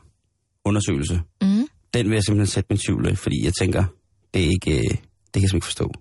[0.65, 1.67] undersøgelse, Mm.
[1.93, 3.83] den vil jeg simpelthen sætte min tvivl fordi jeg tænker,
[4.33, 4.91] det er ikke, øh, det
[5.33, 5.91] kan jeg simpelthen ikke forstå.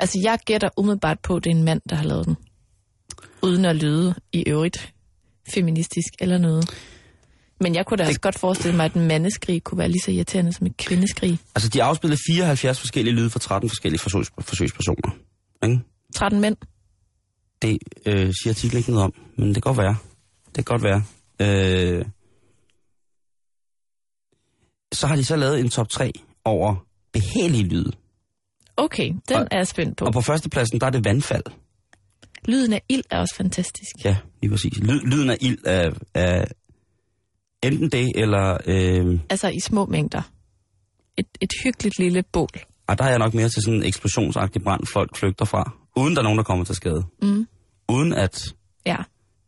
[0.00, 2.36] Altså, jeg gætter umiddelbart på, at det er en mand, der har lavet den.
[3.42, 4.94] Uden at lyde i øvrigt
[5.54, 6.70] feministisk eller noget.
[7.60, 10.10] Men jeg kunne da også godt forestille mig, at en mandeskrig kunne være lige så
[10.10, 11.38] irriterende som et kvindeskrig.
[11.54, 15.16] Altså, de afspillede 74 forskellige lyde fra 13 forskellige forsøgs, forsøgspersoner.
[15.64, 15.80] Ikke?
[16.14, 16.56] 13 mænd.
[17.62, 19.96] Det øh, siger artiklen ikke noget om, men det kan godt være.
[20.46, 21.02] Det kan godt være.
[21.40, 22.04] Øh,
[24.92, 26.12] så har de så lavet en top 3
[26.44, 27.92] over behagelige lyde.
[28.84, 30.04] Okay, den Og- er jeg spændt på.
[30.04, 31.42] Og på førstepladsen, der er det vandfald.
[32.44, 34.04] Lyden af ild er også fantastisk.
[34.04, 34.78] Ja, lige præcis.
[34.78, 36.44] Lyd, lyden af ild er, er
[37.62, 38.58] enten det, eller...
[38.66, 40.22] Øh, Altså i små mængder.
[41.16, 42.48] Et, et hyggeligt lille bål.
[42.86, 45.72] og der er jeg nok mere til sådan en eksplosionsagtig brand, folk flygter fra.
[45.96, 47.04] Uden der er nogen, der kommer til skade.
[47.22, 47.46] Mm.
[47.88, 48.54] Uden at...
[48.86, 48.96] Ja.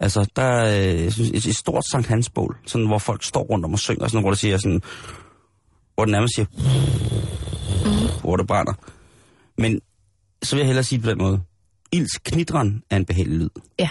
[0.00, 3.22] Altså, der er øh, jeg synes, et, et stort Sankt Hans bål, sådan, hvor folk
[3.24, 4.82] står rundt om og synger, sådan, hvor det siger sådan...
[5.94, 6.46] Hvor det nærmest siger...
[7.84, 8.20] Mm.
[8.20, 8.72] Hvor det brænder.
[9.58, 9.80] Men
[10.42, 11.42] så vil jeg hellere sige det på den måde.
[11.92, 13.48] Ilds knitren er en behagelig lyd.
[13.78, 13.88] Ja.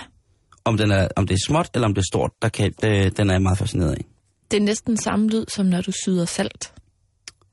[0.65, 3.17] Om, den er, om det er småt, eller om det er stort, der kan, det,
[3.17, 4.05] den er jeg meget fascineret af.
[4.51, 6.73] Det er næsten samme lyd, som når du syder salt.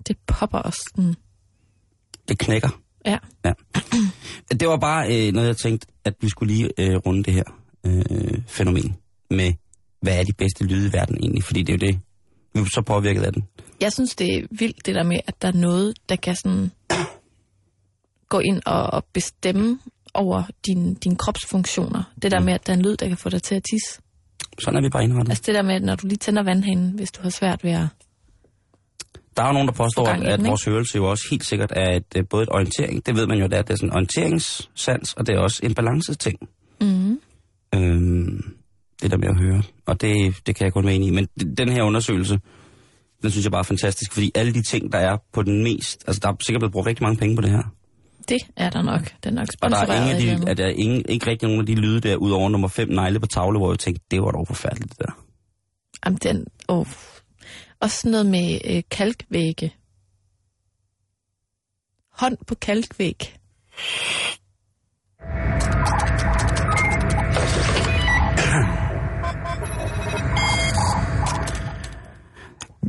[0.09, 1.14] Det popper også sådan.
[2.28, 2.80] Det knækker.
[3.06, 3.18] Ja.
[3.44, 3.52] Ja.
[4.61, 7.44] Det var bare øh, noget, jeg tænkte, at vi skulle lige øh, runde det her
[7.84, 8.96] øh, fænomen
[9.30, 9.52] med,
[10.00, 11.44] hvad er de bedste lyde i verden egentlig?
[11.44, 12.00] Fordi det er jo det,
[12.54, 13.44] vi er så påvirket af den.
[13.80, 16.70] Jeg synes, det er vildt det der med, at der er noget, der kan sådan
[18.29, 19.79] gå ind og, og bestemme
[20.14, 22.03] over din, din kropsfunktioner.
[22.22, 24.01] Det der med, at der er en lyd, der kan få dig til at tisse.
[24.61, 25.31] Sådan er vi bare indrettet.
[25.31, 27.87] Altså det der med, når du lige tænder vandhanen, hvis du har svært ved at...
[29.37, 31.97] Der er jo nogen, der påstår, at, at vores hørelse jo også helt sikkert er
[31.97, 33.93] et, øh, både et orientering, det ved man jo, det er, det er sådan en
[33.93, 36.39] orienteringssans, og det er også en balanceting.
[36.81, 37.20] Mm.
[37.74, 38.55] Øhm,
[39.03, 39.62] det der med at høre.
[39.87, 41.11] Og det, det kan jeg kun være enig i.
[41.11, 41.26] Men
[41.57, 42.41] den her undersøgelse,
[43.22, 46.05] den synes jeg bare er fantastisk, fordi alle de ting, der er på den mest...
[46.07, 47.62] Altså, der er sikkert blevet brugt rigtig mange penge på det her.
[48.29, 49.01] Det er der nok.
[49.01, 51.49] Det er nok Og der er, ingen af de, at der er ingen, ikke rigtig
[51.49, 54.22] nogen af de lyde der, udover nummer 5 negle på tavle, hvor jeg tænkte, det
[54.22, 55.24] var dog forfærdeligt, det der.
[56.05, 56.87] Jamen, den, oh.
[57.81, 59.74] Også noget med øh, kalkvægge.
[62.12, 63.35] Hånd på kalkvæg.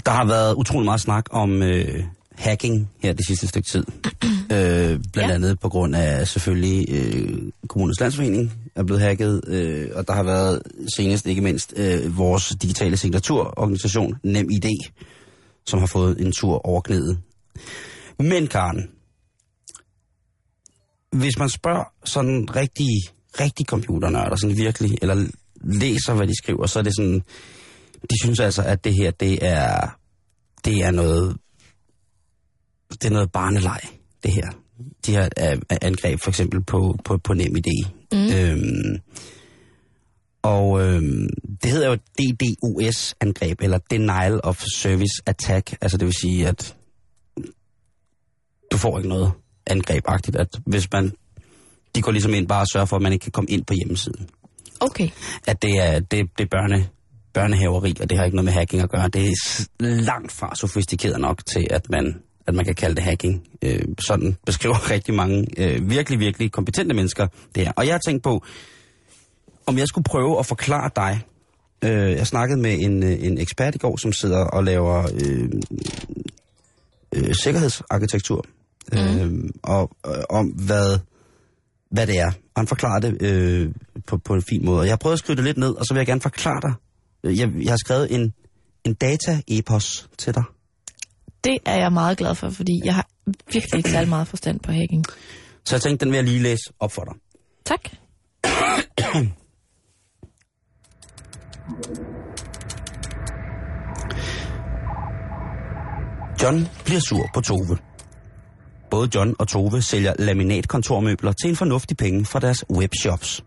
[0.05, 2.03] Der har været utrolig meget snak om øh,
[2.37, 3.85] hacking her det sidste stykke tid.
[4.51, 5.33] Øh, blandt ja.
[5.33, 10.23] andet på grund af selvfølgelig øh, kommunens landsforening er blevet hacket, øh, og der har
[10.23, 10.61] været
[10.95, 14.91] senest ikke mindst øh, vores digitale signaturorganisation NemID,
[15.65, 17.19] som har fået en tur over knæet.
[18.19, 18.89] Men Karen,
[21.11, 22.89] hvis man spørger sådan rigtig,
[23.39, 25.27] rigtig computernørder, sådan virkelig, eller
[25.63, 27.21] læser, hvad de skriver, så er det sådan,
[28.01, 29.97] de synes altså, at det her, det er,
[30.65, 31.37] det er noget,
[32.91, 33.79] det er noget barneleg,
[34.23, 34.49] det her.
[35.05, 37.67] De her øh, angreb for eksempel på, på, på NemID.
[38.11, 38.27] Mm.
[38.33, 38.99] Øhm,
[40.41, 41.29] og øhm,
[41.63, 45.75] det hedder jo DDoS-angreb, eller Denial of Service Attack.
[45.81, 46.75] Altså det vil sige, at
[48.71, 49.31] du får ikke noget
[49.67, 50.37] angrebagtigt.
[50.37, 51.11] At hvis man,
[51.95, 53.73] de går ligesom ind bare og sørger for, at man ikke kan komme ind på
[53.73, 54.29] hjemmesiden.
[54.79, 55.09] Okay.
[55.47, 56.87] At det er, det, det er børne,
[57.33, 59.07] børnehaveri, og det har ikke noget med hacking at gøre.
[59.07, 63.43] Det er langt fra sofistikeret nok til, at man, at man kan kalde det hacking.
[63.61, 67.71] Øh, sådan beskriver rigtig mange øh, virkelig, virkelig kompetente mennesker det her.
[67.75, 68.43] Og jeg har tænkt på,
[69.65, 71.21] om jeg skulle prøve at forklare dig.
[71.83, 75.49] Øh, jeg snakkede med en, øh, en ekspert i går, som sidder og laver øh,
[77.15, 78.45] øh, sikkerhedsarkitektur.
[78.91, 78.97] Mm.
[78.97, 80.99] Øh, og øh, om hvad,
[81.91, 82.27] hvad det er.
[82.27, 83.69] Og han forklarer det øh,
[84.07, 84.79] på, på en fin måde.
[84.79, 86.61] Og jeg har prøvet at skrive det lidt ned, og så vil jeg gerne forklare
[86.61, 86.73] dig.
[87.37, 88.33] Jeg, jeg har skrevet en,
[88.83, 90.43] en data-epos til dig.
[91.43, 93.07] Det er jeg meget glad for, fordi jeg har
[93.53, 95.05] virkelig ikke særlig meget forstand på hacking.
[95.65, 97.13] Så jeg tænkte, den vil jeg lige læse op for dig.
[97.65, 97.89] Tak.
[106.43, 107.77] John bliver sur på Tove.
[108.91, 113.43] Både John og Tove sælger laminatkontormøbler til en fornuftig penge fra deres webshops.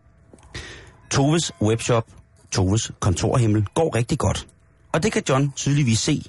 [1.11, 2.05] Toves webshop,
[2.51, 4.49] Toves kontorhimmel, går rigtig godt.
[4.93, 6.23] Og det kan John tydeligvis se,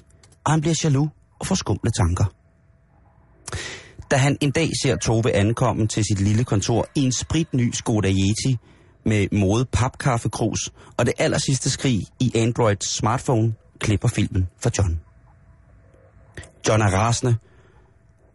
[0.44, 1.10] og han bliver jaloux
[1.44, 2.24] og får skumle tanker.
[4.10, 8.08] Da han en dag ser Tove ankomme til sit lille kontor i en spritny Skoda
[8.08, 8.58] Yeti
[9.04, 15.00] med mode papkaffekrus og det aller sidste skrig i Androids smartphone, klipper filmen for John.
[16.68, 17.36] John er rasende,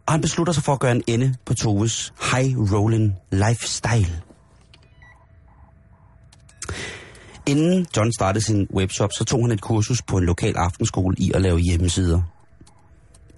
[0.06, 4.22] og han beslutter sig for at gøre en ende på Toves high-rolling lifestyle.
[7.46, 11.32] Inden John startede sin webshop, så tog han et kursus på en lokal aftenskole i
[11.34, 12.22] at lave hjemmesider.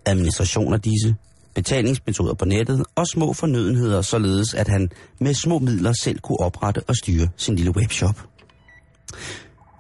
[0.07, 1.15] Administration af disse,
[1.55, 4.91] betalingsmetoder på nettet og små fornødenheder, således at han
[5.21, 8.27] med små midler selv kunne oprette og styre sin lille webshop.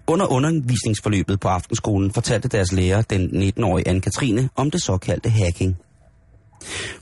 [0.06, 5.76] Under undervisningsforløbet på aftenskolen fortalte deres lærer, den 19-årige Anne-Katrine, om det såkaldte hacking.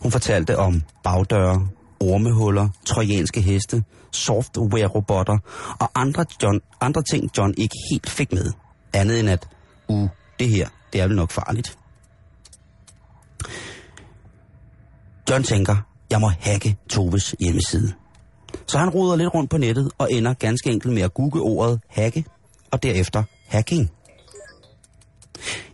[0.01, 1.69] Hun fortalte om bagdøre,
[2.01, 5.39] ormehuller, trojanske heste, software-robotter
[5.81, 8.53] og andre, John, andre ting, John ikke helt fik med.
[8.93, 9.49] Andet end at,
[9.89, 10.09] uh,
[10.39, 11.79] det her, det er vel nok farligt.
[15.31, 15.77] John tænker,
[16.11, 17.93] jeg må hacke Toves hjemmeside.
[18.67, 21.81] Så han roder lidt rundt på nettet og ender ganske enkelt med at google ordet
[21.89, 22.25] hacke
[22.71, 23.91] og derefter hacking.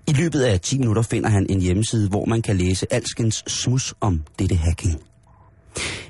[0.07, 3.95] I løbet af 10 minutter finder han en hjemmeside, hvor man kan læse alskens smus
[4.01, 5.01] om dette hacking.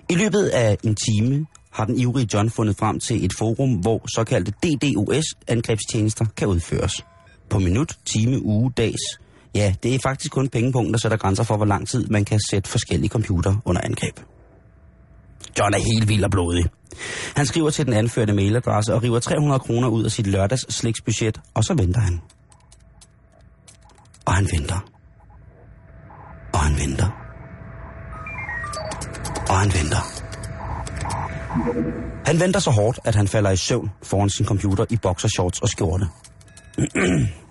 [0.08, 4.00] I løbet af en time har den ivrige John fundet frem til et forum, hvor
[4.16, 6.92] såkaldte DDoS-angrebstjenester kan udføres.
[7.50, 9.25] På minut, time, uge, dags.
[9.56, 12.40] Ja, det er faktisk kun pengepunkten, der sætter grænser for, hvor lang tid man kan
[12.50, 14.20] sætte forskellige computer under angreb.
[15.58, 16.64] John er helt vild og blodig.
[17.36, 21.40] Han skriver til den anførte mailadresse og river 300 kroner ud af sit lørdags sliksbudget,
[21.54, 22.20] og så venter han.
[24.24, 24.90] Og han venter.
[26.52, 27.06] Og han venter.
[29.48, 30.02] Og han venter.
[32.26, 35.68] Han venter så hårdt, at han falder i søvn foran sin computer i boxershorts og
[35.68, 36.06] skjorte.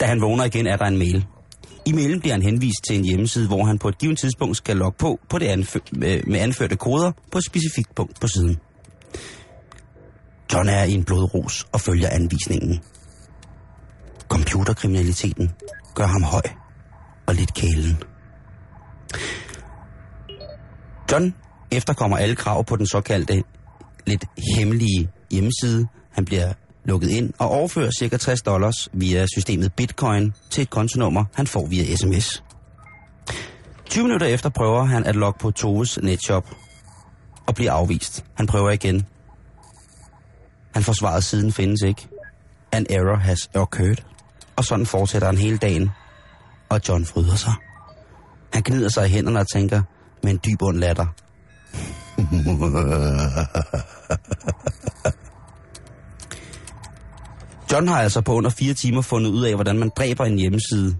[0.00, 1.26] da han vågner igen, er der en mail.
[1.86, 4.76] I mailen bliver han henvist til en hjemmeside, hvor han på et givet tidspunkt skal
[4.76, 8.58] logge på, på det anfø- med, med anførte koder på et specifikt punkt på siden.
[10.52, 12.80] John er i en blodros og følger anvisningen.
[14.28, 15.50] Computerkriminaliteten
[15.94, 16.42] gør ham høj
[17.26, 18.02] og lidt kælen.
[21.12, 21.34] John
[21.70, 23.42] efterkommer alle krav på den såkaldte
[24.06, 24.24] lidt
[24.56, 25.86] hemmelige hjemmeside.
[26.12, 26.52] Han bliver
[26.88, 28.16] lukket ind og overfører ca.
[28.16, 32.42] 60 dollars via systemet Bitcoin til et kontonummer, han får via sms.
[33.84, 36.50] 20 minutter efter prøver han at logge på Toves netshop
[37.46, 38.24] og bliver afvist.
[38.34, 39.06] Han prøver igen.
[40.74, 42.08] Han får svaret siden findes ikke.
[42.72, 43.96] An error has occurred.
[44.56, 45.90] Og sådan fortsætter han hele dagen.
[46.68, 47.52] Og John fryder sig.
[48.52, 49.82] Han gnider sig i hænderne og tænker
[50.22, 51.06] med en dyb ond latter.
[57.72, 60.96] John har altså på under fire timer fundet ud af, hvordan man dræber en hjemmeside.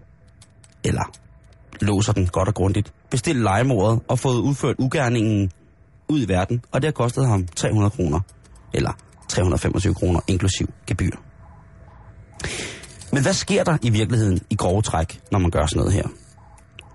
[0.84, 1.02] Eller
[1.80, 2.92] låser den godt og grundigt.
[3.10, 5.52] Bestilt legemordet og fået udført ugerningen
[6.08, 6.64] ud i verden.
[6.72, 8.20] Og det har kostet ham 300 kroner.
[8.74, 8.92] Eller
[9.28, 11.10] 325 kroner inklusiv gebyr.
[13.12, 16.08] Men hvad sker der i virkeligheden i grove træk, når man gør sådan noget her?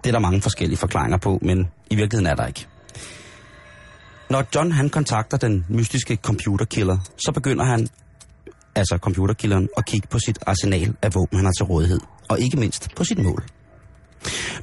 [0.03, 2.67] Det er der mange forskellige forklaringer på, men i virkeligheden er der ikke.
[4.29, 7.87] Når John han kontakter den mystiske computerkiller, så begynder han,
[8.75, 11.99] altså computerkilleren, og kigge på sit arsenal af våben, han har til rådighed.
[12.29, 13.43] Og ikke mindst på sit mål.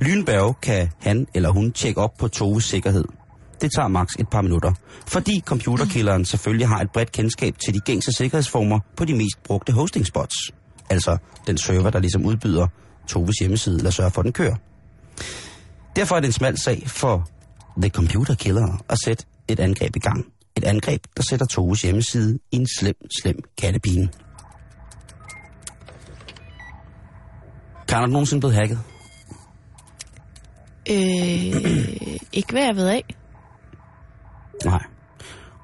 [0.00, 3.04] Lynberg kan han eller hun tjekke op på Toves sikkerhed.
[3.60, 4.72] Det tager maks et par minutter,
[5.06, 9.72] fordi computerkilleren selvfølgelig har et bredt kendskab til de gængse sikkerhedsformer på de mest brugte
[9.72, 10.34] hosting spots.
[10.90, 12.66] Altså den server, der ligesom udbyder
[13.08, 14.56] Toves hjemmeside, eller sørger for, at den kører.
[15.96, 17.28] Derfor er det en smal sag for
[17.82, 20.26] The Computer Killer at sætte et angreb i gang.
[20.56, 24.08] Et angreb, der sætter Toves hjemmeside i en slem, slem kattepine.
[27.88, 28.78] Kan du nogensinde blevet hacket?
[30.90, 30.96] Øh,
[32.38, 33.04] ikke hvad jeg ved af.
[34.64, 34.82] Nej.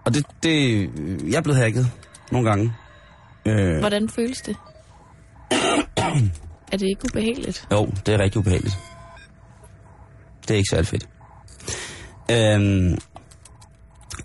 [0.05, 0.83] Og det, det,
[1.31, 1.91] jeg er blevet hacket
[2.33, 2.73] nogle gange.
[3.47, 4.57] Øh, Hvordan føles det?
[6.73, 7.69] er det ikke ubehageligt?
[7.73, 8.79] Jo, det er rigtig ubehageligt.
[10.43, 11.09] Det er ikke særlig fedt.
[12.31, 12.99] Øhm,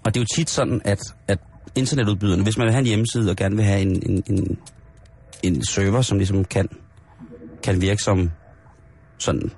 [0.04, 1.40] og det er jo tit sådan, at, at
[1.76, 4.58] internetudbyderne, hvis man vil have en hjemmeside og gerne vil have en, en, en,
[5.44, 6.70] en server, som ligesom kan,
[7.64, 8.32] kan virke som
[9.18, 9.52] sådan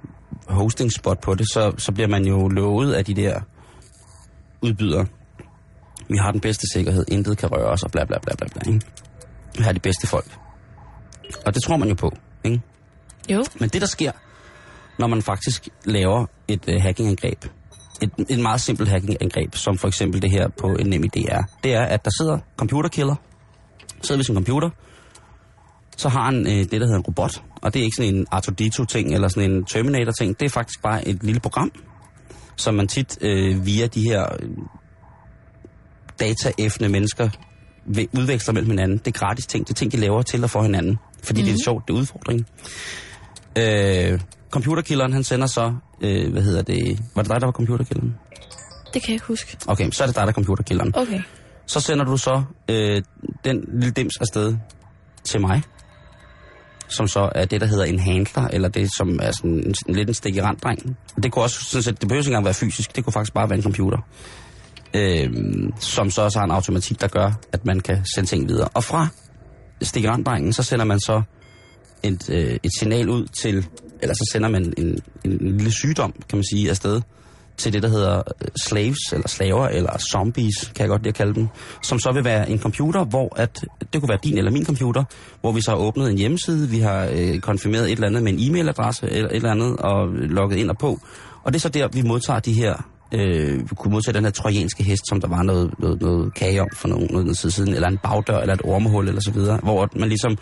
[0.48, 3.42] hosting spot på det, så, så bliver man jo lovet af de der
[4.62, 5.06] udbydere.
[6.10, 8.74] Vi har den bedste sikkerhed, intet kan røre os, og bla bla bla bla bla.
[8.74, 8.86] Ikke?
[9.58, 10.38] Vi har de bedste folk.
[11.46, 12.12] Og det tror man jo på,
[12.44, 12.62] ikke?
[13.30, 13.46] Jo.
[13.60, 14.12] Men det, der sker,
[15.00, 17.46] når man faktisk laver et uh, hackingangreb,
[18.02, 21.44] et, et meget simpelt hackingangreb, som for eksempel det her på en nem idé er,
[21.64, 23.16] det er, at der sidder computerkiller,
[24.02, 24.70] sidder ved sin computer,
[25.98, 28.28] så har han øh, det, der hedder en robot, og det er ikke sådan en
[28.36, 31.72] R2-D2-ting eller sådan en Terminator-ting, det er faktisk bare et lille program,
[32.56, 34.28] som man tit øh, via de her
[36.80, 37.30] øh, mennesker
[38.18, 38.98] udveksler mellem hinanden.
[38.98, 41.46] Det er gratis ting, det er ting, de laver til og for hinanden, fordi mm.
[41.46, 42.48] det er sjovt, det er udfordring.
[43.58, 44.20] Øh,
[44.54, 48.16] computerkilleren, han sender så, øh, hvad hedder det, var det dig, der var computerkilleren?
[48.93, 49.58] Det kan jeg ikke huske.
[49.68, 50.95] Okay, så er det dig, der er computerkilleren.
[50.95, 51.22] Okay.
[51.66, 53.01] Så sender du så øh,
[53.45, 54.58] den lille dims afsted
[55.24, 55.62] til mig,
[56.88, 59.95] som så er det, der hedder en handler, eller det, som er sådan en, en
[59.95, 60.97] lidt en stik i randdreng.
[61.24, 63.49] Det kunne også, sådan set, det behøver ikke engang være fysisk, det kunne faktisk bare
[63.49, 63.97] være en computer.
[64.93, 65.30] Øh,
[65.80, 68.68] som så også har en automatik, der gør, at man kan sende ting videre.
[68.74, 69.08] Og fra
[69.82, 71.22] stik i randdrengen, så sender man så
[72.04, 73.66] et, øh, et signal ud til,
[74.01, 77.01] eller så sender man en, en, en lille sygdom, kan man sige, afsted
[77.58, 81.16] til det, der hedder øh, slaves, eller slaver, eller zombies, kan jeg godt lide at
[81.16, 81.47] kalde dem,
[81.84, 85.04] som så vil være en computer, hvor at, det kunne være din eller min computer,
[85.41, 88.34] hvor vi så har åbnet en hjemmeside, vi har øh, konfirmeret et eller andet med
[88.34, 90.99] en e-mailadresse, eller et eller andet, og logget ind og på.
[91.43, 94.32] Og det er så der, vi modtager de her, øh, vi kunne modtage den her
[94.32, 97.74] trojanske hest, som der var noget, noget, noget kage om for nogen, noget tid siden,
[97.74, 100.38] eller en bagdør, eller et ormehul, eller så videre, hvor man ligesom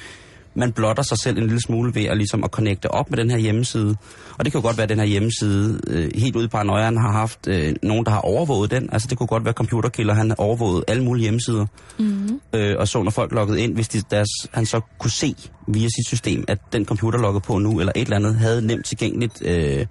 [0.55, 3.29] man blotter sig selv en lille smule ved at, ligesom at connecte op med den
[3.29, 3.95] her hjemmeside.
[4.37, 6.97] Og det kan jo godt være, at den her hjemmeside øh, helt ude i paranoiaen
[6.97, 8.89] har haft øh, nogen, der har overvåget den.
[8.91, 11.65] Altså det kunne godt være, at computerkiller han har overvåget alle mulige hjemmesider.
[11.99, 12.41] Mm-hmm.
[12.53, 15.35] Øh, og så når folk loggede ind, hvis de deres, han så kunne se
[15.67, 18.85] via sit system, at den computer loggede på nu, eller et eller andet, havde nemt
[18.85, 19.85] tilgængeligt øh,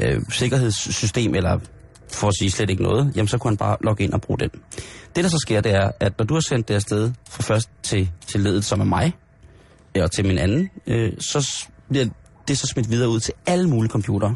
[0.00, 1.58] øh, sikkerhedssystem, eller
[2.12, 4.38] for at sige slet ikke noget, jamen så kunne han bare logge ind og bruge
[4.38, 4.50] den.
[5.16, 7.70] Det, der så sker, det er, at når du har sendt det afsted fra først
[7.82, 9.12] til, til ledet, som er mig,
[9.96, 12.06] og til min anden, øh, så bliver
[12.48, 14.34] det så smidt videre ud til alle mulige computere.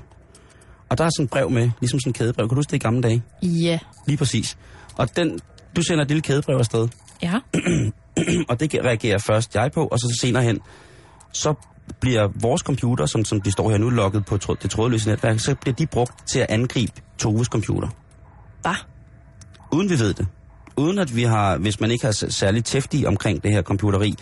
[0.89, 2.45] Og der er sådan et brev med, ligesom sådan et kædebrev.
[2.49, 3.23] Kan du huske det i gamle dage?
[3.43, 3.79] Ja.
[4.07, 4.57] Lige præcis.
[4.97, 5.41] Og den,
[5.77, 6.89] du sender et lille kædebrev afsted,
[7.23, 7.35] Ja.
[8.49, 10.61] og det reagerer først jeg på, og så senere hen,
[11.33, 11.55] så
[12.01, 15.41] bliver vores computer, som, som de står her nu, logget på tråd, det trådløse netværk,
[15.41, 17.89] så bliver de brugt til at angribe Toves computer.
[18.63, 18.75] Hvad?
[19.73, 20.27] Uden vi ved det.
[20.77, 24.15] Uden at vi har, hvis man ikke har s- særligt tæftig omkring det her computeri,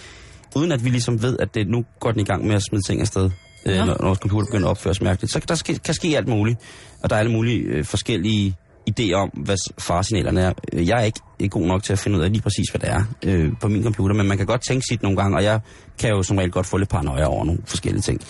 [0.54, 2.82] uden at vi ligesom ved, at det nu går den i gang med at smide
[2.82, 3.30] ting afsted,
[3.66, 3.84] øh, Ja.
[3.84, 5.32] når, når vores computer begynder at opføre sig mærkeligt.
[5.32, 6.58] Så der ske, kan ske alt muligt,
[7.02, 8.56] og der er alle mulige øh, forskellige
[8.90, 10.52] idéer om, hvad faresignalerne er.
[10.72, 12.80] Øh, Jeg er ikke, ikke god nok til at finde ud af lige præcis, hvad
[12.80, 15.44] det er øh, på min computer, men man kan godt tænke sit nogle gange, og
[15.44, 15.60] jeg
[15.98, 18.20] kan jo som regel godt få lidt paranoia over nogle forskellige ting.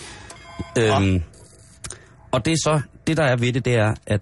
[0.77, 1.21] Øhm,
[2.31, 4.21] og det er så, det der er ved det, det er, at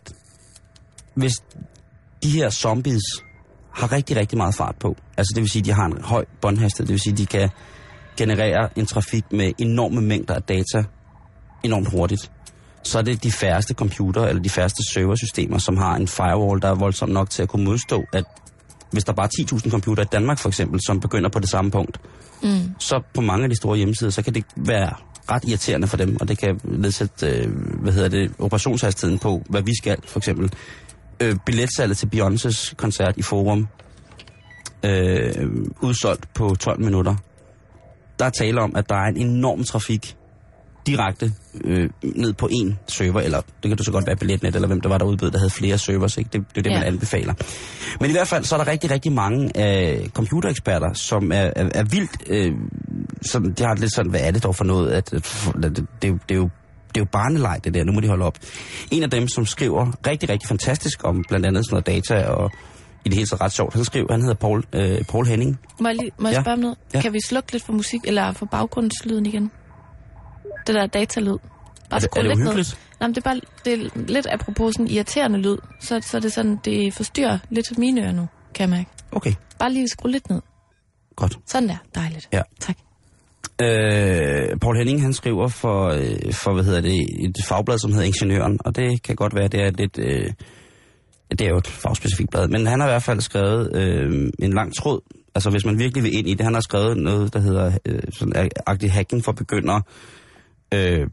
[1.13, 1.33] hvis
[2.23, 3.01] de her zombies
[3.73, 4.95] har rigtig, rigtig meget fart på.
[5.17, 6.87] Altså det vil sige, at de har en høj båndhastighed.
[6.87, 7.49] Det vil sige, at de kan
[8.17, 10.83] generere en trafik med enorme mængder af data
[11.63, 12.31] enormt hurtigt.
[12.83, 16.67] Så er det de færreste computer eller de færreste serversystemer, som har en firewall, der
[16.67, 18.23] er voldsom nok til at kunne modstå, at
[18.91, 21.71] hvis der bare er 10.000 computer i Danmark for eksempel, som begynder på det samme
[21.71, 21.97] punkt,
[22.43, 22.75] Mm.
[22.79, 24.93] så på mange af de store hjemmesider, så kan det være
[25.31, 27.51] ret irriterende for dem, og det kan nedsætte, øh,
[27.81, 30.51] hvad hedder det, operationshastigheden på, hvad vi skal, for eksempel.
[31.19, 33.67] Øh, billetsalget til Beyoncés koncert i Forum,
[34.83, 35.47] øh,
[35.81, 37.15] udsolgt på 12 minutter.
[38.21, 40.15] Der er tale om, at der er en enorm trafik
[40.87, 41.31] direkte
[41.63, 44.81] øh, ned på en server, eller det kan du så godt være billetnet, eller hvem
[44.81, 46.29] der var, der udbød, der havde flere servers, ikke?
[46.33, 46.77] Det, det er det, Ja.
[46.77, 47.33] man anbefaler.
[47.99, 49.51] Men i hvert fald, så er der rigtig, rigtig mange
[49.99, 52.51] øh, computereksperter, som er, er, er vildt, øh,
[53.21, 55.77] som, de har lidt sådan, hvad er det dog for noget, at, at, at det,
[56.01, 56.49] det, er jo- det er jo
[56.95, 57.83] det er jo barneleg, det der.
[57.83, 58.37] Nu må de holde op.
[58.91, 62.51] En af dem, som skriver rigtig, rigtig fantastisk om blandt andet sådan noget data og
[63.05, 65.59] i det hele taget ret sjovt, han skriver, han hedder Paul, øh, Paul Henning.
[65.79, 66.41] Må jeg, lige, må jeg Ja.
[66.41, 66.77] spørge om noget?
[66.93, 67.01] Ja.
[67.01, 69.51] Kan vi slukke lidt for musik, eller for baggrundslyden igen?
[70.67, 71.27] Det der datalyd.
[71.27, 71.37] Bare
[71.91, 72.45] Er det- er det lidt ned.
[72.47, 72.79] uhyggeligt?
[72.99, 75.57] Nej, men det er bare det er lidt apropos sådan irriterende lyd.
[75.79, 78.89] Så, så er det sådan, det forstyrrer lidt mine ører nu, kan jeg mærke.
[79.11, 80.41] Okay, Bare lige skru lidt ned.
[81.15, 81.37] godt.
[81.45, 81.77] Sådan der.
[81.95, 82.29] Dejligt.
[82.33, 82.41] Ja.
[82.59, 82.75] Tak.
[83.61, 88.05] Øh, Paul Henning, han skriver for, øh, for, hvad hedder det, et fagblad, som hedder
[88.05, 90.33] Ingeniøren, og det kan godt være, det er lidt, øh,
[91.31, 94.53] det er jo et fagspecifikt blad, men han har i hvert fald skrevet øh, en
[94.53, 94.99] lang tråd,
[95.35, 97.99] altså hvis man virkelig vil ind i det, han har skrevet noget, der hedder øh,
[98.13, 99.81] sådan agtig hacking for begyndere,
[100.73, 101.07] øh,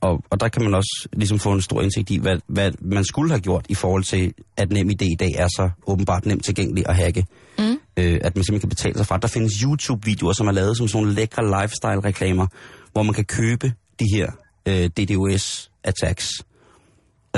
[0.00, 3.04] og, og der kan man også ligesom få en stor indsigt i, hvad, hvad man
[3.04, 6.88] skulle have gjort i forhold til, at NemID i dag er så åbenbart nemt tilgængelig
[6.88, 7.24] at hacke
[7.58, 7.64] Mm.
[7.96, 9.16] øh, at man simpelthen kan betale sig fra.
[9.18, 12.46] Der findes YouTube-videoer, som er lavet som sådan nogle lækre lifestyle-reklamer,
[12.92, 14.30] hvor man kan købe de her
[14.68, 16.42] øh, DDoS-attacks.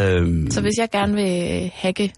[0.01, 2.13] Øhm, Så hvis jeg gerne vil hacke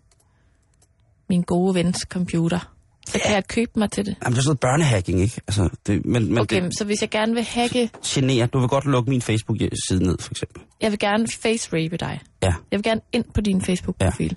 [1.28, 2.72] min gode vens computer,
[3.06, 4.16] så kan jeg købe mig til det.
[4.24, 5.40] Jamen, det er sådan noget børnehacking, ikke?
[5.48, 8.46] Altså, det, men men Okay, det så hvis jeg gerne vil hacke, generer.
[8.46, 10.62] Du vil godt lukke min Facebook-side ned, for eksempel.
[10.80, 12.20] jeg vil gerne face-rape dig.
[12.42, 14.36] Ja, Jeg vil gerne ind på din Facebook-profil.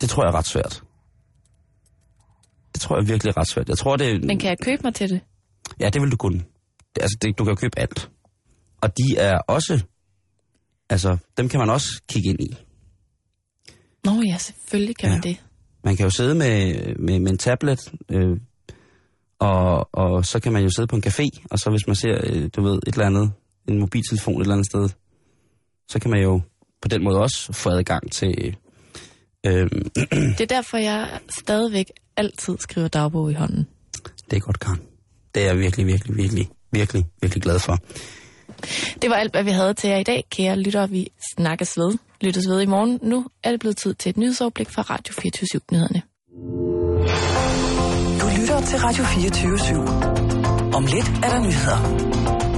[0.00, 0.82] det tror jeg er ret svært.
[2.74, 3.68] Det tror jeg virkelig er ret svært.
[3.68, 4.24] Jeg tror, det.
[4.24, 5.20] Men kan jeg købe mig til det?
[5.80, 6.38] Ja, det vil du kunne.
[6.94, 8.10] Det- Altså, det, du kan købe alt.
[8.80, 9.82] Og de er også...
[10.90, 12.56] Altså, dem kan man også kigge ind i.
[14.04, 15.14] Nå ja, selvfølgelig kan Ja.
[15.14, 15.36] man det.
[15.84, 18.36] Man kan jo sidde med, med, med en tablet, øh,
[19.38, 22.20] og, og så kan man jo sidde på en café, og så hvis man ser,
[22.22, 23.32] øh, du ved, et eller andet,
[23.68, 24.88] en mobiltelefon et eller andet sted,
[25.88, 26.40] så kan man jo
[26.82, 28.56] på den måde også få adgang til...
[29.46, 29.70] Øh,
[30.38, 31.86] Det er derfor, jeg stadigvæk
[32.16, 33.66] altid skriver dagbog i hånden.
[34.30, 34.80] Det er godt, Karen.
[35.34, 37.78] Det er jeg virkelig, virkelig, virkelig, virkelig, virkelig glad for.
[39.02, 40.90] Det var alt, hvad vi havde til jer i dag, kære lyttere.
[40.90, 41.94] Vi snakkes ved.
[42.20, 42.98] Lyttes ved i morgen.
[43.02, 46.02] Nu er det blevet tid til et nyhedsoverblik fra Radio 24 Nyhederne.
[48.20, 50.76] Du lytter til Radio 24 /7.
[50.76, 52.49] Om lidt er der nyheder.